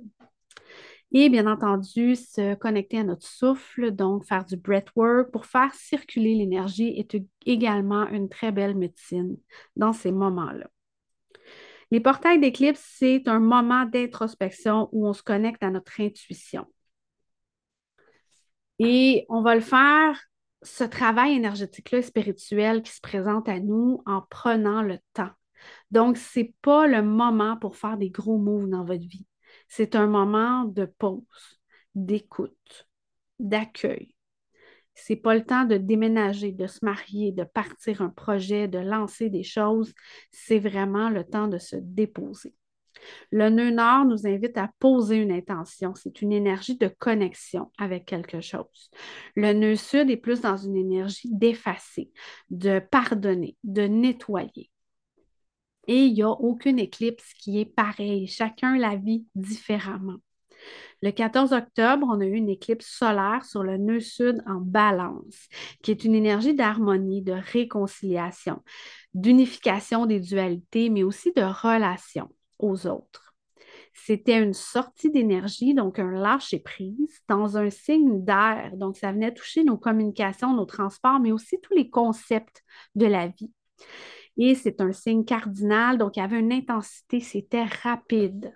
Et 1.12 1.29
bien 1.29 1.49
entendu, 1.49 2.15
se 2.15 2.55
connecter 2.55 2.99
à 2.99 3.05
notre 3.05 3.27
souffle, 3.27 3.91
donc 3.91 4.25
faire 4.25 4.45
du 4.45 4.57
breathwork 4.57 5.33
pour 5.33 5.45
faire 5.45 5.75
circuler 5.75 6.37
l'énergie 6.37 6.95
est 6.97 7.17
également 7.45 8.07
une 8.09 8.29
très 8.29 8.53
belle 8.53 8.77
médecine 8.77 9.37
dans 9.75 9.93
ces 9.93 10.12
moments-là. 10.12 10.69
Les 11.91 11.99
portails 11.99 12.39
d'éclipse, 12.39 12.85
c'est 12.97 13.27
un 13.27 13.41
moment 13.41 13.87
d'introspection 13.87 14.89
où 14.93 15.09
on 15.09 15.15
se 15.15 15.25
connecte 15.25 15.65
à 15.65 15.71
notre 15.71 16.00
intuition. 16.00 16.65
Et 18.79 19.27
on 19.29 19.43
va 19.43 19.57
le 19.57 19.61
faire 19.61 20.30
ce 20.62 20.85
travail 20.85 21.35
énergétique-là, 21.35 22.02
spirituel 22.02 22.83
qui 22.83 22.93
se 22.93 23.00
présente 23.00 23.49
à 23.49 23.61
nous 23.61 24.02
en 24.07 24.23
prenant 24.23 24.83
le 24.83 24.99
temps. 25.14 25.31
Donc, 25.90 26.17
ce 26.17 26.40
n'est 26.40 26.55
pas 26.62 26.87
le 26.87 27.02
moment 27.02 27.57
pour 27.57 27.76
faire 27.76 27.97
des 27.97 28.11
gros 28.11 28.38
moves 28.38 28.69
dans 28.69 28.85
votre 28.85 29.07
vie. 29.07 29.26
C'est 29.69 29.95
un 29.95 30.07
moment 30.07 30.64
de 30.64 30.85
pause, 30.85 31.61
d'écoute, 31.95 32.88
d'accueil. 33.38 34.14
Ce 34.95 35.12
n'est 35.12 35.19
pas 35.19 35.35
le 35.35 35.45
temps 35.45 35.64
de 35.64 35.76
déménager, 35.76 36.52
de 36.52 36.67
se 36.67 36.85
marier, 36.85 37.33
de 37.33 37.45
partir 37.45 38.02
un 38.02 38.11
projet, 38.11 38.69
de 38.69 38.79
lancer 38.79 39.31
des 39.31 39.43
choses. 39.43 39.95
C'est 40.31 40.59
vraiment 40.59 41.09
le 41.09 41.25
temps 41.25 41.49
de 41.49 41.59
se 41.59 41.76
déposer. 41.76 42.55
Le 43.30 43.50
nœud 43.50 43.71
nord 43.71 44.04
nous 44.04 44.26
invite 44.26 44.57
à 44.59 44.71
poser 44.78 45.16
une 45.16 45.33
intention. 45.33 45.95
C'est 45.95 46.23
une 46.23 46.33
énergie 46.33 46.76
de 46.76 46.88
connexion 46.88 47.71
avec 47.78 48.07
quelque 48.07 48.40
chose. 48.40 48.90
Le 49.37 49.52
nœud 49.52 49.76
sud 49.76 50.11
est 50.11 50.16
plus 50.16 50.40
dans 50.40 50.57
une 50.57 50.76
énergie 50.76 51.28
d'effacer, 51.30 52.11
de 52.50 52.78
pardonner, 52.78 53.57
de 53.64 53.83
nettoyer. 53.83 54.71
Et 55.87 56.04
il 56.04 56.14
n'y 56.14 56.23
a 56.23 56.30
aucune 56.30 56.78
éclipse 56.78 57.33
qui 57.35 57.61
est 57.61 57.64
pareille. 57.64 58.26
Chacun 58.26 58.76
la 58.76 58.97
vit 58.97 59.26
différemment. 59.35 60.19
Le 61.02 61.11
14 61.11 61.52
octobre, 61.52 62.07
on 62.11 62.21
a 62.21 62.26
eu 62.26 62.35
une 62.35 62.50
éclipse 62.50 62.87
solaire 62.87 63.45
sur 63.45 63.62
le 63.62 63.78
nœud 63.78 64.00
sud 64.00 64.42
en 64.47 64.61
balance, 64.61 65.49
qui 65.83 65.90
est 65.90 66.04
une 66.04 66.14
énergie 66.14 66.54
d'harmonie, 66.54 67.23
de 67.23 67.33
réconciliation, 67.33 68.62
d'unification 69.14 70.04
des 70.04 70.21
dualités, 70.21 70.90
mais 70.90 71.02
aussi 71.02 71.33
de 71.33 71.42
relation 71.42 72.28
autres. 72.87 73.35
C'était 73.93 74.43
une 74.43 74.55
sortie 74.55 75.11
d'énergie, 75.11 75.75
donc 75.75 75.99
un 75.99 76.11
lâcher-prise 76.11 77.21
dans 77.29 77.57
un 77.59 77.71
signe 77.71 78.25
d'air. 78.25 78.73
Donc, 78.76 78.97
ça 78.97 79.12
venait 79.12 79.35
toucher 79.35 79.64
nos 79.64 79.76
communications, 79.76 80.55
nos 80.55 80.64
transports, 80.64 81.21
mais 81.21 81.33
aussi 81.33 81.61
tous 81.61 81.75
les 81.75 81.90
concepts 81.90 82.62
de 82.95 83.07
la 83.07 83.29
vie. 83.29 83.52
Et 84.37 84.55
c'est 84.55 84.81
un 84.81 84.93
signe 84.93 85.25
cardinal, 85.25 85.99
donc 85.99 86.17
il 86.17 86.21
y 86.21 86.23
avait 86.23 86.38
une 86.38 86.52
intensité, 86.52 87.21
c'était 87.21 87.64
rapide. 87.83 88.55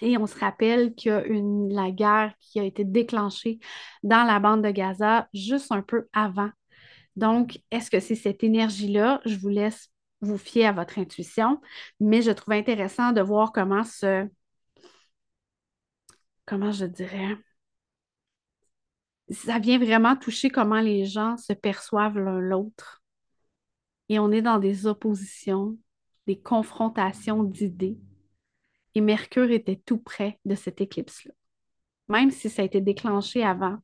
Et 0.00 0.16
on 0.16 0.26
se 0.26 0.38
rappelle 0.38 0.94
qu'il 0.94 1.10
y 1.10 1.14
a 1.14 1.24
une, 1.24 1.72
la 1.72 1.90
guerre 1.90 2.34
qui 2.40 2.60
a 2.60 2.64
été 2.64 2.84
déclenchée 2.84 3.58
dans 4.02 4.24
la 4.24 4.38
bande 4.38 4.62
de 4.62 4.70
Gaza 4.70 5.28
juste 5.32 5.72
un 5.72 5.82
peu 5.82 6.08
avant. 6.12 6.50
Donc, 7.16 7.58
est-ce 7.70 7.90
que 7.90 7.98
c'est 7.98 8.14
cette 8.14 8.44
énergie-là? 8.44 9.20
Je 9.24 9.36
vous 9.36 9.48
laisse 9.48 9.88
vous 10.20 10.38
fiez 10.38 10.66
à 10.66 10.72
votre 10.72 10.98
intuition, 10.98 11.60
mais 12.00 12.22
je 12.22 12.30
trouve 12.30 12.54
intéressant 12.54 13.12
de 13.12 13.20
voir 13.20 13.52
comment 13.52 13.84
ce, 13.84 14.28
comment 16.46 16.72
je 16.72 16.86
dirais, 16.86 17.36
ça 19.30 19.58
vient 19.58 19.78
vraiment 19.78 20.16
toucher 20.16 20.50
comment 20.50 20.80
les 20.80 21.04
gens 21.04 21.36
se 21.36 21.52
perçoivent 21.52 22.18
l'un 22.18 22.40
l'autre. 22.40 23.02
Et 24.08 24.18
on 24.18 24.32
est 24.32 24.42
dans 24.42 24.58
des 24.58 24.86
oppositions, 24.86 25.76
des 26.26 26.40
confrontations 26.40 27.44
d'idées. 27.44 27.98
Et 28.94 29.00
Mercure 29.00 29.50
était 29.50 29.80
tout 29.84 29.98
près 29.98 30.40
de 30.46 30.54
cette 30.54 30.80
éclipse-là. 30.80 31.34
Même 32.08 32.30
si 32.30 32.48
ça 32.48 32.62
a 32.62 32.64
été 32.64 32.80
déclenché 32.80 33.44
avant, 33.44 33.78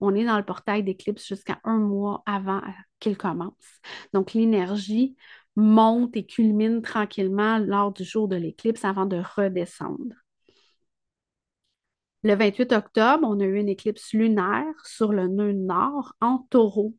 on 0.00 0.14
est 0.14 0.24
dans 0.24 0.36
le 0.36 0.44
portail 0.44 0.82
d'éclipse 0.82 1.26
jusqu'à 1.26 1.60
un 1.64 1.78
mois 1.78 2.22
avant 2.26 2.60
qu'il 2.98 3.16
commence. 3.16 3.80
Donc, 4.12 4.32
l'énergie 4.32 5.16
monte 5.58 6.16
et 6.16 6.24
culmine 6.24 6.82
tranquillement 6.82 7.58
lors 7.58 7.92
du 7.92 8.04
jour 8.04 8.28
de 8.28 8.36
l'éclipse 8.36 8.84
avant 8.84 9.06
de 9.06 9.20
redescendre. 9.36 10.14
Le 12.22 12.34
28 12.34 12.72
octobre, 12.72 13.26
on 13.28 13.40
a 13.40 13.44
eu 13.44 13.58
une 13.58 13.68
éclipse 13.68 14.12
lunaire 14.12 14.74
sur 14.84 15.12
le 15.12 15.26
nœud 15.26 15.52
nord 15.52 16.14
en 16.20 16.46
taureau, 16.50 16.94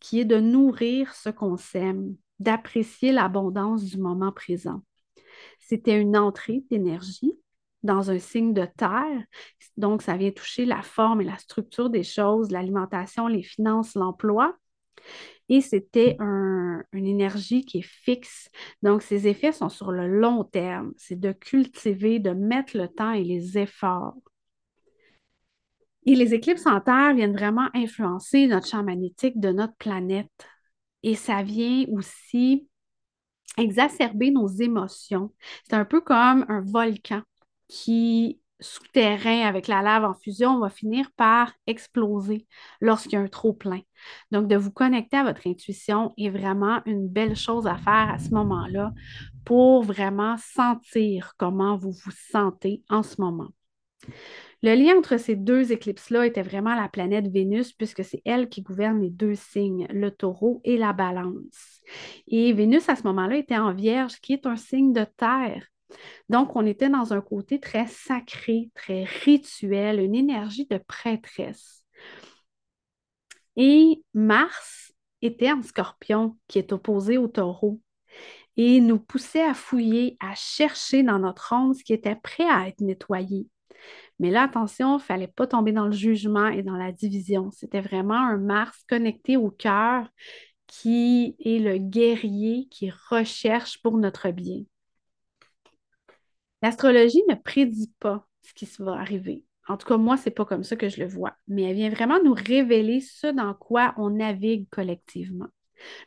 qui 0.00 0.20
est 0.20 0.24
de 0.24 0.38
nourrir 0.40 1.14
ce 1.14 1.28
qu'on 1.28 1.56
sème, 1.56 2.16
d'apprécier 2.38 3.12
l'abondance 3.12 3.84
du 3.84 3.98
moment 3.98 4.32
présent. 4.32 4.82
C'était 5.58 6.00
une 6.00 6.16
entrée 6.16 6.64
d'énergie 6.70 7.34
dans 7.82 8.10
un 8.10 8.18
signe 8.18 8.54
de 8.54 8.66
terre, 8.76 9.24
donc 9.76 10.02
ça 10.02 10.16
vient 10.16 10.30
toucher 10.30 10.64
la 10.64 10.82
forme 10.82 11.20
et 11.20 11.24
la 11.24 11.38
structure 11.38 11.90
des 11.90 12.02
choses, 12.02 12.50
l'alimentation, 12.50 13.26
les 13.26 13.42
finances, 13.42 13.94
l'emploi. 13.94 14.54
Et 15.48 15.60
c'était 15.60 16.16
une 16.20 17.06
énergie 17.06 17.64
qui 17.64 17.78
est 17.78 17.88
fixe. 18.04 18.48
Donc, 18.82 19.02
ces 19.02 19.26
effets 19.26 19.52
sont 19.52 19.68
sur 19.68 19.90
le 19.90 20.06
long 20.06 20.44
terme. 20.44 20.92
C'est 20.96 21.18
de 21.18 21.32
cultiver, 21.32 22.20
de 22.20 22.30
mettre 22.30 22.76
le 22.76 22.86
temps 22.86 23.12
et 23.12 23.24
les 23.24 23.58
efforts. 23.58 24.14
Et 26.06 26.14
les 26.14 26.34
éclipses 26.34 26.66
en 26.66 26.80
Terre 26.80 27.14
viennent 27.14 27.36
vraiment 27.36 27.68
influencer 27.74 28.46
notre 28.46 28.68
champ 28.68 28.82
magnétique 28.82 29.38
de 29.38 29.50
notre 29.50 29.74
planète. 29.74 30.46
Et 31.02 31.14
ça 31.14 31.42
vient 31.42 31.84
aussi 31.90 32.68
exacerber 33.58 34.30
nos 34.30 34.46
émotions. 34.46 35.34
C'est 35.68 35.76
un 35.76 35.84
peu 35.84 36.00
comme 36.00 36.46
un 36.48 36.62
volcan 36.62 37.22
qui 37.68 38.39
souterrain 38.60 39.46
avec 39.46 39.68
la 39.68 39.82
lave 39.82 40.04
en 40.04 40.14
fusion 40.14 40.58
va 40.60 40.70
finir 40.70 41.10
par 41.16 41.52
exploser 41.66 42.46
lorsqu'il 42.80 43.14
y 43.14 43.16
a 43.16 43.20
un 43.20 43.28
trop 43.28 43.52
plein. 43.52 43.80
Donc, 44.30 44.48
de 44.48 44.56
vous 44.56 44.70
connecter 44.70 45.16
à 45.16 45.24
votre 45.24 45.46
intuition 45.46 46.12
est 46.16 46.30
vraiment 46.30 46.80
une 46.86 47.08
belle 47.08 47.36
chose 47.36 47.66
à 47.66 47.76
faire 47.76 48.10
à 48.10 48.18
ce 48.18 48.30
moment-là 48.30 48.92
pour 49.44 49.82
vraiment 49.82 50.36
sentir 50.38 51.34
comment 51.36 51.76
vous 51.76 51.92
vous 51.92 52.12
sentez 52.30 52.82
en 52.88 53.02
ce 53.02 53.20
moment. 53.20 53.48
Le 54.62 54.74
lien 54.74 54.96
entre 54.98 55.16
ces 55.16 55.36
deux 55.36 55.72
éclipses-là 55.72 56.26
était 56.26 56.42
vraiment 56.42 56.74
la 56.74 56.88
planète 56.88 57.28
Vénus, 57.28 57.72
puisque 57.72 58.04
c'est 58.04 58.20
elle 58.26 58.48
qui 58.50 58.60
gouverne 58.60 59.00
les 59.00 59.10
deux 59.10 59.34
signes, 59.34 59.86
le 59.90 60.10
taureau 60.10 60.60
et 60.64 60.76
la 60.76 60.92
balance. 60.92 61.80
Et 62.28 62.52
Vénus, 62.52 62.88
à 62.90 62.96
ce 62.96 63.04
moment-là, 63.04 63.36
était 63.36 63.56
en 63.56 63.72
vierge, 63.72 64.20
qui 64.20 64.34
est 64.34 64.46
un 64.46 64.56
signe 64.56 64.92
de 64.92 65.06
terre. 65.16 65.66
Donc, 66.28 66.56
on 66.56 66.66
était 66.66 66.88
dans 66.88 67.12
un 67.12 67.20
côté 67.20 67.60
très 67.60 67.86
sacré, 67.86 68.70
très 68.74 69.04
rituel, 69.04 70.00
une 70.00 70.14
énergie 70.14 70.66
de 70.66 70.78
prêtresse. 70.78 71.84
Et 73.56 74.02
Mars 74.14 74.92
était 75.22 75.52
en 75.52 75.62
scorpion, 75.62 76.36
qui 76.48 76.58
est 76.58 76.72
opposé 76.72 77.18
au 77.18 77.28
taureau, 77.28 77.80
et 78.56 78.80
nous 78.80 78.98
poussait 78.98 79.42
à 79.44 79.54
fouiller, 79.54 80.16
à 80.20 80.34
chercher 80.34 81.02
dans 81.02 81.18
notre 81.18 81.52
ombre 81.52 81.74
ce 81.74 81.84
qui 81.84 81.92
était 81.92 82.16
prêt 82.16 82.48
à 82.48 82.68
être 82.68 82.80
nettoyé. 82.80 83.46
Mais 84.18 84.30
là, 84.30 84.42
attention, 84.42 84.94
il 84.98 85.00
ne 85.00 85.04
fallait 85.04 85.28
pas 85.28 85.46
tomber 85.46 85.72
dans 85.72 85.86
le 85.86 85.92
jugement 85.92 86.48
et 86.48 86.62
dans 86.62 86.76
la 86.76 86.92
division. 86.92 87.50
C'était 87.52 87.80
vraiment 87.80 88.18
un 88.18 88.36
Mars 88.36 88.84
connecté 88.88 89.36
au 89.36 89.50
cœur 89.50 90.08
qui 90.66 91.36
est 91.40 91.58
le 91.58 91.78
guerrier 91.78 92.68
qui 92.70 92.92
recherche 93.10 93.80
pour 93.82 93.98
notre 93.98 94.30
bien. 94.30 94.62
L'astrologie 96.62 97.22
ne 97.28 97.34
prédit 97.34 97.92
pas 98.00 98.26
ce 98.42 98.52
qui 98.54 98.68
va 98.78 98.92
arriver. 98.92 99.44
En 99.68 99.76
tout 99.76 99.86
cas, 99.86 99.96
moi, 99.96 100.16
ce 100.16 100.28
n'est 100.28 100.34
pas 100.34 100.44
comme 100.44 100.64
ça 100.64 100.76
que 100.76 100.88
je 100.88 101.00
le 101.00 101.08
vois, 101.08 101.34
mais 101.46 101.62
elle 101.62 101.76
vient 101.76 101.90
vraiment 101.90 102.22
nous 102.22 102.34
révéler 102.34 103.00
ce 103.00 103.28
dans 103.28 103.54
quoi 103.54 103.94
on 103.96 104.10
navigue 104.10 104.68
collectivement. 104.70 105.46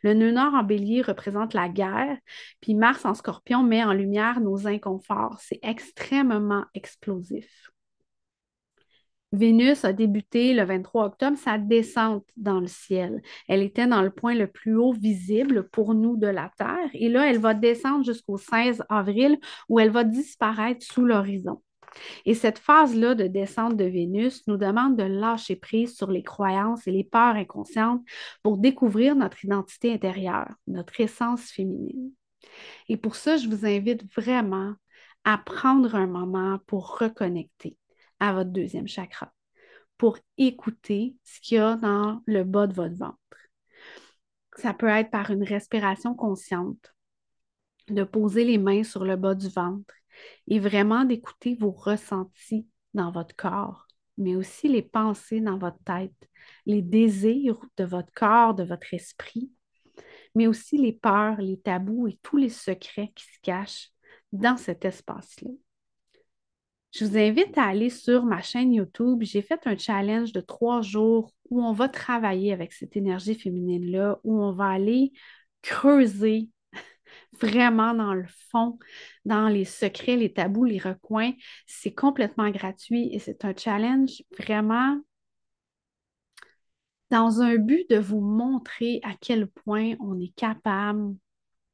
Le 0.01 0.13
nœud 0.13 0.31
nord 0.31 0.53
en 0.53 0.63
bélier 0.63 1.01
représente 1.01 1.53
la 1.53 1.69
guerre, 1.69 2.17
puis 2.61 2.75
Mars 2.75 3.05
en 3.05 3.13
scorpion 3.13 3.63
met 3.63 3.83
en 3.83 3.93
lumière 3.93 4.39
nos 4.39 4.67
inconforts. 4.67 5.37
C'est 5.39 5.59
extrêmement 5.63 6.65
explosif. 6.73 7.72
Vénus 9.33 9.83
a 9.83 9.93
débuté 9.93 10.53
le 10.53 10.63
23 10.63 11.05
octobre 11.05 11.37
sa 11.37 11.57
descente 11.57 12.27
dans 12.37 12.59
le 12.59 12.67
ciel. 12.67 13.23
Elle 13.47 13.63
était 13.63 13.87
dans 13.87 14.03
le 14.03 14.11
point 14.11 14.35
le 14.35 14.45
plus 14.45 14.75
haut 14.75 14.93
visible 14.93 15.67
pour 15.69 15.95
nous 15.95 16.15
de 16.17 16.27
la 16.27 16.51
Terre 16.55 16.89
et 16.93 17.09
là, 17.09 17.27
elle 17.27 17.39
va 17.39 17.55
descendre 17.55 18.05
jusqu'au 18.05 18.37
16 18.37 18.83
avril 18.89 19.39
où 19.69 19.79
elle 19.79 19.89
va 19.89 20.03
disparaître 20.03 20.85
sous 20.85 21.03
l'horizon. 21.03 21.63
Et 22.25 22.35
cette 22.35 22.59
phase-là 22.59 23.15
de 23.15 23.25
descente 23.25 23.75
de 23.75 23.85
Vénus 23.85 24.45
nous 24.47 24.57
demande 24.57 24.97
de 24.97 25.03
lâcher 25.03 25.55
prise 25.55 25.95
sur 25.95 26.11
les 26.11 26.23
croyances 26.23 26.87
et 26.87 26.91
les 26.91 27.03
peurs 27.03 27.35
inconscientes 27.35 28.03
pour 28.43 28.59
découvrir 28.59 29.15
notre 29.15 29.43
identité 29.43 29.91
intérieure, 29.93 30.53
notre 30.67 30.99
essence 31.01 31.51
féminine. 31.51 32.11
Et 32.87 32.97
pour 32.97 33.15
ça, 33.15 33.37
je 33.37 33.47
vous 33.47 33.65
invite 33.65 34.03
vraiment 34.15 34.73
à 35.23 35.39
prendre 35.39 35.95
un 35.95 36.07
moment 36.07 36.59
pour 36.67 36.99
reconnecter 36.99 37.77
à 38.23 38.31
votre 38.31 38.51
deuxième 38.51 38.87
chakra, 38.87 39.33
pour 39.97 40.17
écouter 40.37 41.17
ce 41.25 41.41
qu'il 41.41 41.57
y 41.57 41.59
a 41.59 41.75
dans 41.75 42.21
le 42.25 42.45
bas 42.45 42.67
de 42.67 42.73
votre 42.73 42.95
ventre. 42.95 43.17
Ça 44.55 44.73
peut 44.73 44.87
être 44.87 45.11
par 45.11 45.29
une 45.29 45.43
respiration 45.43 46.15
consciente, 46.15 46.93
de 47.89 48.05
poser 48.05 48.45
les 48.45 48.57
mains 48.57 48.83
sur 48.83 49.03
le 49.03 49.17
bas 49.17 49.35
du 49.35 49.49
ventre 49.49 49.93
et 50.47 50.59
vraiment 50.59 51.03
d'écouter 51.03 51.55
vos 51.55 51.71
ressentis 51.71 52.65
dans 52.93 53.11
votre 53.11 53.35
corps, 53.35 53.87
mais 54.17 54.37
aussi 54.37 54.69
les 54.69 54.83
pensées 54.83 55.41
dans 55.41 55.57
votre 55.57 55.83
tête, 55.83 56.29
les 56.65 56.81
désirs 56.81 57.59
de 57.75 57.83
votre 57.83 58.13
corps, 58.13 58.53
de 58.53 58.63
votre 58.63 58.93
esprit, 58.93 59.51
mais 60.33 60.47
aussi 60.47 60.77
les 60.77 60.93
peurs, 60.93 61.41
les 61.41 61.59
tabous 61.59 62.07
et 62.07 62.17
tous 62.23 62.37
les 62.37 62.49
secrets 62.49 63.11
qui 63.15 63.25
se 63.25 63.39
cachent 63.41 63.89
dans 64.31 64.55
cet 64.55 64.85
espace-là. 64.85 65.51
Je 66.93 67.05
vous 67.05 67.17
invite 67.17 67.57
à 67.57 67.63
aller 67.63 67.89
sur 67.89 68.23
ma 68.23 68.43
chaîne 68.43 68.71
YouTube. 68.71 69.23
J'ai 69.23 69.41
fait 69.41 69.65
un 69.65 69.75
challenge 69.75 70.31
de 70.31 70.41
trois 70.41 70.81
jours 70.81 71.31
où 71.49 71.63
on 71.63 71.73
va 71.73 71.89
travailler 71.89 72.53
avec 72.53 72.71
cette 72.71 72.95
énergie 72.95 73.33
féminine-là, 73.33 74.19
où 74.23 74.43
on 74.43 74.51
va 74.53 74.67
aller 74.67 75.11
creuser 75.63 76.49
vraiment 77.33 77.95
dans 77.95 78.13
le 78.13 78.27
fond, 78.51 78.77
dans 79.25 79.47
les 79.47 79.65
secrets, 79.65 80.17
les 80.17 80.33
tabous, 80.33 80.65
les 80.65 80.77
recoins. 80.77 81.31
C'est 81.65 81.95
complètement 81.95 82.51
gratuit 82.51 83.09
et 83.11 83.17
c'est 83.17 83.43
un 83.43 83.55
challenge 83.55 84.21
vraiment 84.37 84.99
dans 87.09 87.41
un 87.41 87.55
but 87.55 87.89
de 87.89 87.97
vous 87.97 88.21
montrer 88.21 88.99
à 89.01 89.13
quel 89.19 89.47
point 89.47 89.95
on 89.99 90.19
est 90.19 90.35
capable 90.35 91.15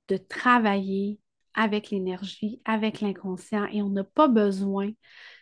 de 0.08 0.16
travailler 0.16 1.20
avec 1.54 1.90
l'énergie, 1.90 2.62
avec 2.66 3.02
l'inconscient 3.02 3.66
et 3.72 3.82
on 3.82 3.90
n'a 3.90 4.04
pas 4.04 4.28
besoin 4.28 4.92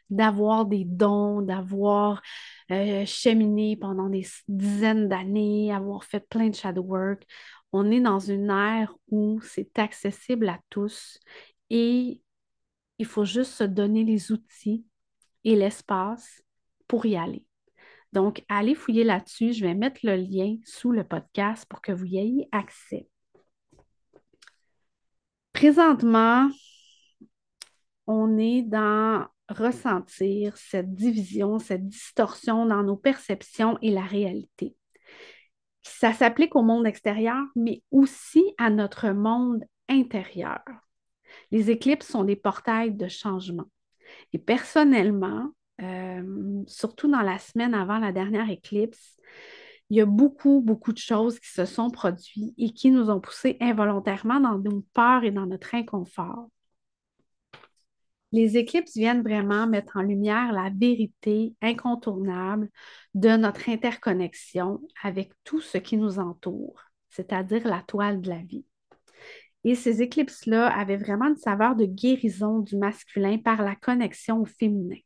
d'avoir 0.10 0.66
des 0.66 0.86
dons, 0.86 1.42
d'avoir 1.42 2.22
euh, 2.72 3.06
cheminé 3.06 3.76
pendant 3.76 4.10
des 4.10 4.26
dizaines 4.48 5.10
d'années, 5.10 5.74
avoir 5.74 6.06
fait 6.06 6.26
plein 6.30 6.50
de 6.50 6.56
shadow 6.56 6.82
work 6.82 7.26
on 7.72 7.92
est 7.92 8.02
dans 8.02 8.20
une 8.20 8.50
ère 8.50 8.96
où 9.10 9.40
c'est 9.42 9.78
accessible 9.78 10.50
à 10.50 10.60
tous 10.70 11.20
et 11.70 12.22
il 12.98 13.06
faut 13.06 13.26
juste 13.26 13.52
se 13.52 13.64
donner 13.64 14.04
les 14.04 14.32
outils 14.32 14.86
et 15.44 15.56
l'espace 15.56 16.42
pour 16.88 17.06
y 17.06 17.16
aller. 17.16 17.46
Donc, 18.14 18.44
allez 18.50 18.74
fouiller 18.74 19.04
là-dessus. 19.04 19.54
Je 19.54 19.66
vais 19.66 19.76
mettre 19.76 20.00
le 20.04 20.16
lien 20.16 20.56
sous 20.64 20.92
le 20.92 21.04
podcast 21.04 21.66
pour 21.70 21.82
que 21.82 21.92
vous 21.92 22.06
y 22.06 22.18
ayez 22.18 22.50
accès. 22.52 23.08
Présentement, 25.58 26.50
on 28.06 28.38
est 28.38 28.62
dans 28.62 29.26
ressentir 29.50 30.56
cette 30.58 30.94
division, 30.94 31.58
cette 31.60 31.88
distorsion 31.88 32.66
dans 32.66 32.84
nos 32.84 32.98
perceptions 32.98 33.78
et 33.82 33.92
la 33.92 34.02
réalité 34.02 34.76
ça 35.88 36.14
s'applique 36.14 36.56
au 36.56 36.62
monde 36.62 36.86
extérieur, 36.86 37.44
mais 37.56 37.82
aussi 37.92 38.44
à 38.58 38.70
notre 38.70 39.10
monde 39.10 39.64
intérieur. 39.90 40.62
Les 41.52 41.72
éclipses 41.72 42.08
sont 42.08 42.24
des 42.24 42.36
portails 42.36 42.94
de 42.94 43.08
changement. 43.08 43.66
Et 44.34 44.38
personnellement, 44.38 45.50
euh, 45.82 46.64
surtout 46.68 47.10
dans 47.10 47.22
la 47.22 47.40
semaine 47.40 47.74
avant 47.74 48.00
la 48.00 48.12
dernière 48.12 48.50
éclipse, 48.50 49.18
il 49.90 49.98
y 49.98 50.02
a 50.02 50.06
beaucoup, 50.06 50.62
beaucoup 50.62 50.92
de 50.92 50.98
choses 50.98 51.40
qui 51.40 51.50
se 51.50 51.66
sont 51.66 51.90
produites 51.90 52.54
et 52.58 52.72
qui 52.72 52.92
nous 52.92 53.10
ont 53.10 53.20
poussés 53.20 53.58
involontairement 53.62 54.40
dans 54.40 54.58
nos 54.58 54.86
peurs 54.94 55.24
et 55.24 55.32
dans 55.32 55.46
notre 55.46 55.76
inconfort. 55.76 56.50
Les 58.34 58.58
éclipses 58.58 58.98
viennent 58.98 59.22
vraiment 59.22 59.68
mettre 59.68 59.96
en 59.96 60.02
lumière 60.02 60.52
la 60.52 60.70
vérité 60.70 61.56
incontournable 61.62 62.70
de 63.14 63.30
notre 63.38 63.70
interconnexion 63.70 64.82
avec 65.02 65.32
tout 65.46 65.62
ce 65.62 65.78
qui 65.78 65.96
nous 65.96 66.20
entoure, 66.20 66.78
c'est-à-dire 67.10 67.66
la 67.66 67.82
toile 67.88 68.20
de 68.20 68.30
la 68.30 68.40
vie. 68.40 68.66
Et 69.64 69.76
ces 69.76 70.02
éclipses-là 70.02 70.68
avaient 70.68 70.98
vraiment 70.98 71.28
une 71.28 71.38
saveur 71.38 71.76
de 71.76 71.86
guérison 71.86 72.60
du 72.60 72.76
masculin 72.76 73.38
par 73.38 73.62
la 73.62 73.76
connexion 73.76 74.42
au 74.42 74.46
féminin. 74.46 75.00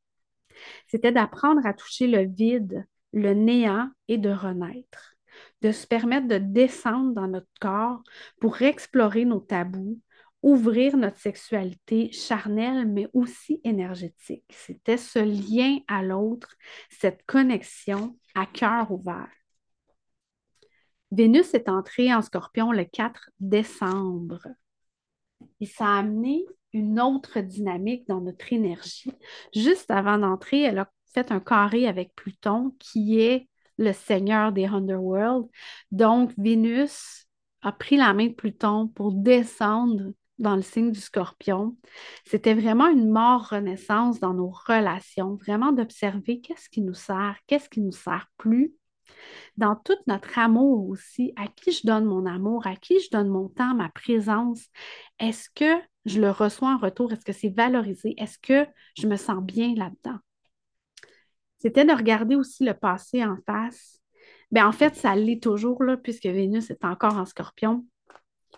C'était 0.87 1.11
d'apprendre 1.11 1.65
à 1.65 1.73
toucher 1.73 2.07
le 2.07 2.25
vide, 2.25 2.85
le 3.13 3.33
néant 3.33 3.89
et 4.07 4.17
de 4.17 4.29
renaître, 4.29 5.15
de 5.61 5.71
se 5.71 5.87
permettre 5.87 6.27
de 6.27 6.37
descendre 6.37 7.13
dans 7.13 7.27
notre 7.27 7.49
corps 7.59 8.01
pour 8.39 8.61
explorer 8.61 9.25
nos 9.25 9.39
tabous, 9.39 9.99
ouvrir 10.41 10.97
notre 10.97 11.17
sexualité 11.17 12.11
charnelle, 12.11 12.87
mais 12.87 13.07
aussi 13.13 13.61
énergétique. 13.63 14.45
C'était 14.49 14.97
ce 14.97 15.19
lien 15.19 15.79
à 15.87 16.01
l'autre, 16.03 16.55
cette 16.89 17.23
connexion 17.25 18.17
à 18.35 18.45
cœur 18.45 18.91
ouvert. 18.91 19.29
Vénus 21.11 21.53
est 21.53 21.67
entrée 21.69 22.13
en 22.13 22.21
scorpion 22.21 22.71
le 22.71 22.85
4 22.85 23.31
décembre. 23.39 24.47
Et 25.59 25.65
ça 25.65 25.85
a 25.87 25.99
amené 25.99 26.45
une 26.73 27.01
autre 27.01 27.41
dynamique 27.41 28.07
dans 28.07 28.21
notre 28.21 28.53
énergie. 28.53 29.11
Juste 29.53 29.91
avant 29.91 30.17
d'entrer, 30.17 30.61
elle 30.61 30.79
a 30.79 30.89
fait 31.13 31.31
un 31.31 31.39
carré 31.39 31.87
avec 31.87 32.13
Pluton, 32.15 32.75
qui 32.79 33.19
est 33.19 33.47
le 33.77 33.93
seigneur 33.93 34.51
des 34.51 34.65
Underworld. 34.65 35.47
Donc, 35.91 36.33
Vénus 36.37 37.25
a 37.61 37.71
pris 37.71 37.97
la 37.97 38.13
main 38.13 38.27
de 38.27 38.33
Pluton 38.33 38.87
pour 38.87 39.13
descendre 39.13 40.13
dans 40.41 40.55
le 40.55 40.61
signe 40.61 40.91
du 40.91 40.99
scorpion, 40.99 41.77
c'était 42.25 42.55
vraiment 42.55 42.87
une 42.87 43.09
mort-renaissance 43.09 44.19
dans 44.19 44.33
nos 44.33 44.49
relations, 44.49 45.35
vraiment 45.35 45.71
d'observer 45.71 46.41
qu'est-ce 46.41 46.67
qui 46.67 46.81
nous 46.81 46.95
sert, 46.95 47.37
qu'est-ce 47.47 47.69
qui 47.69 47.79
nous 47.79 47.91
sert 47.91 48.27
plus. 48.37 48.73
Dans 49.55 49.75
tout 49.75 49.97
notre 50.07 50.39
amour 50.39 50.89
aussi, 50.89 51.31
à 51.35 51.47
qui 51.47 51.71
je 51.71 51.85
donne 51.85 52.05
mon 52.05 52.25
amour, 52.25 52.65
à 52.65 52.75
qui 52.75 52.99
je 52.99 53.09
donne 53.11 53.27
mon 53.27 53.49
temps, 53.49 53.75
ma 53.75 53.89
présence, 53.89 54.65
est-ce 55.19 55.47
que 55.53 55.79
je 56.05 56.19
le 56.19 56.31
reçois 56.31 56.73
en 56.73 56.77
retour? 56.79 57.13
Est-ce 57.13 57.25
que 57.25 57.33
c'est 57.33 57.55
valorisé? 57.55 58.15
Est-ce 58.17 58.39
que 58.39 58.67
je 58.97 59.07
me 59.07 59.17
sens 59.17 59.43
bien 59.43 59.75
là-dedans? 59.75 60.17
C'était 61.61 61.85
de 61.85 61.93
regarder 61.93 62.35
aussi 62.35 62.63
le 62.65 62.73
passé 62.73 63.23
en 63.23 63.37
face. 63.45 63.99
Bien, 64.49 64.67
en 64.67 64.71
fait, 64.71 64.95
ça 64.95 65.15
l'est 65.15 65.41
toujours, 65.41 65.79
puisque 66.01 66.25
Vénus 66.25 66.71
est 66.71 66.83
encore 66.83 67.17
en 67.17 67.25
scorpion 67.25 67.85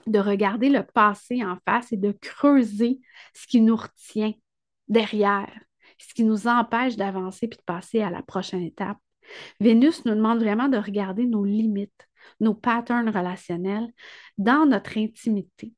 de 0.08 0.20
regarder 0.20 0.70
le 0.70 0.84
passé 0.84 1.44
en 1.44 1.58
face 1.66 1.92
et 1.92 1.98
de 1.98 2.14
creuser 2.14 3.02
ce 3.34 3.46
qui 3.46 3.60
nous 3.60 3.76
retient 3.76 4.32
derrière, 4.88 5.52
ce 5.98 6.14
qui 6.14 6.24
nous 6.24 6.48
empêche 6.48 6.96
d'avancer 6.96 7.50
puis 7.50 7.58
de 7.58 7.64
passer 7.64 8.02
à 8.02 8.10
la 8.10 8.22
prochaine 8.22 8.64
étape. 8.64 8.98
Vénus 9.60 10.06
nous 10.06 10.16
demande 10.16 10.40
vraiment 10.40 10.70
de 10.70 10.78
regarder 10.78 11.26
nos 11.26 11.44
limites, 11.44 12.08
nos 12.40 12.54
patterns 12.54 13.10
relationnels 13.10 13.92
dans 14.38 14.66
notre 14.66 14.98
intimité. 14.98 15.74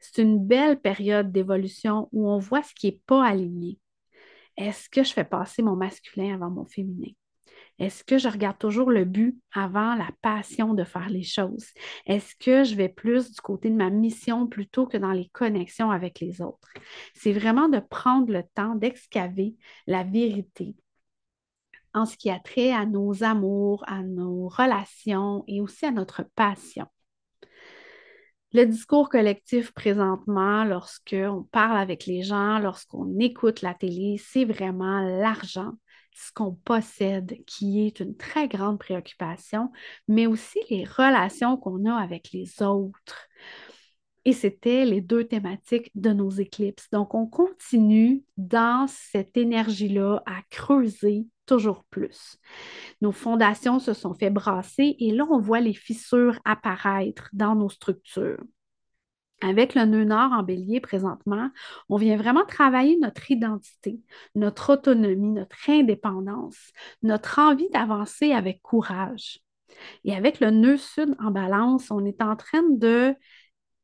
C'est 0.00 0.20
une 0.20 0.46
belle 0.46 0.78
période 0.78 1.32
d'évolution 1.32 2.10
où 2.12 2.28
on 2.28 2.38
voit 2.38 2.62
ce 2.62 2.74
qui 2.74 2.88
n'est 2.88 3.00
pas 3.06 3.24
aligné. 3.24 3.78
Est-ce 4.58 4.90
que 4.90 5.02
je 5.02 5.12
fais 5.12 5.24
passer 5.24 5.62
mon 5.62 5.76
masculin 5.76 6.34
avant 6.34 6.50
mon 6.50 6.66
féminin? 6.66 7.12
Est-ce 7.78 8.02
que 8.02 8.18
je 8.18 8.28
regarde 8.28 8.58
toujours 8.58 8.90
le 8.90 9.04
but 9.04 9.40
avant 9.54 9.94
la 9.94 10.10
passion 10.20 10.74
de 10.74 10.82
faire 10.82 11.08
les 11.08 11.22
choses? 11.22 11.66
Est-ce 12.06 12.34
que 12.34 12.64
je 12.64 12.74
vais 12.74 12.88
plus 12.88 13.30
du 13.30 13.40
côté 13.40 13.70
de 13.70 13.76
ma 13.76 13.88
mission 13.88 14.48
plutôt 14.48 14.86
que 14.86 14.96
dans 14.96 15.12
les 15.12 15.28
connexions 15.28 15.92
avec 15.92 16.18
les 16.18 16.42
autres? 16.42 16.68
C'est 17.14 17.32
vraiment 17.32 17.68
de 17.68 17.78
prendre 17.78 18.32
le 18.32 18.42
temps 18.54 18.74
d'excaver 18.74 19.54
la 19.86 20.02
vérité 20.02 20.74
en 21.94 22.04
ce 22.04 22.16
qui 22.16 22.30
a 22.30 22.38
trait 22.38 22.72
à 22.72 22.84
nos 22.84 23.22
amours, 23.22 23.84
à 23.86 24.02
nos 24.02 24.48
relations 24.48 25.44
et 25.46 25.60
aussi 25.60 25.86
à 25.86 25.90
notre 25.90 26.24
passion. 26.34 26.86
Le 28.54 28.64
discours 28.64 29.10
collectif 29.10 29.72
présentement, 29.72 30.64
lorsqu'on 30.64 31.46
parle 31.52 31.76
avec 31.76 32.06
les 32.06 32.22
gens, 32.22 32.58
lorsqu'on 32.58 33.18
écoute 33.18 33.60
la 33.60 33.74
télé, 33.74 34.16
c'est 34.18 34.46
vraiment 34.46 35.00
l'argent, 35.00 35.72
ce 36.14 36.32
qu'on 36.32 36.54
possède, 36.54 37.36
qui 37.46 37.86
est 37.86 38.00
une 38.00 38.16
très 38.16 38.48
grande 38.48 38.78
préoccupation, 38.78 39.70
mais 40.08 40.26
aussi 40.26 40.60
les 40.70 40.84
relations 40.84 41.58
qu'on 41.58 41.84
a 41.84 41.94
avec 41.94 42.30
les 42.32 42.62
autres. 42.62 43.28
Et 44.24 44.32
c'était 44.32 44.86
les 44.86 45.02
deux 45.02 45.24
thématiques 45.24 45.90
de 45.94 46.14
nos 46.14 46.30
éclipses. 46.30 46.88
Donc, 46.90 47.14
on 47.14 47.26
continue 47.26 48.24
dans 48.38 48.86
cette 48.88 49.36
énergie-là 49.36 50.22
à 50.24 50.40
creuser 50.48 51.26
toujours 51.48 51.84
plus. 51.90 52.38
Nos 53.00 53.12
fondations 53.12 53.80
se 53.80 53.94
sont 53.94 54.14
fait 54.14 54.30
brasser 54.30 54.96
et 55.00 55.10
là, 55.10 55.26
on 55.30 55.40
voit 55.40 55.60
les 55.60 55.74
fissures 55.74 56.38
apparaître 56.44 57.28
dans 57.32 57.54
nos 57.54 57.68
structures. 57.68 58.44
Avec 59.40 59.76
le 59.76 59.84
nœud 59.84 60.04
nord 60.04 60.32
en 60.32 60.42
bélier 60.42 60.80
présentement, 60.80 61.50
on 61.88 61.96
vient 61.96 62.16
vraiment 62.16 62.44
travailler 62.44 62.96
notre 62.98 63.30
identité, 63.30 64.00
notre 64.34 64.74
autonomie, 64.74 65.30
notre 65.30 65.70
indépendance, 65.70 66.72
notre 67.02 67.38
envie 67.38 67.70
d'avancer 67.70 68.32
avec 68.32 68.60
courage. 68.62 69.40
Et 70.04 70.14
avec 70.14 70.40
le 70.40 70.50
nœud 70.50 70.76
sud 70.76 71.14
en 71.20 71.30
balance, 71.30 71.90
on 71.92 72.04
est 72.04 72.20
en 72.20 72.34
train 72.34 72.64
de 72.68 73.14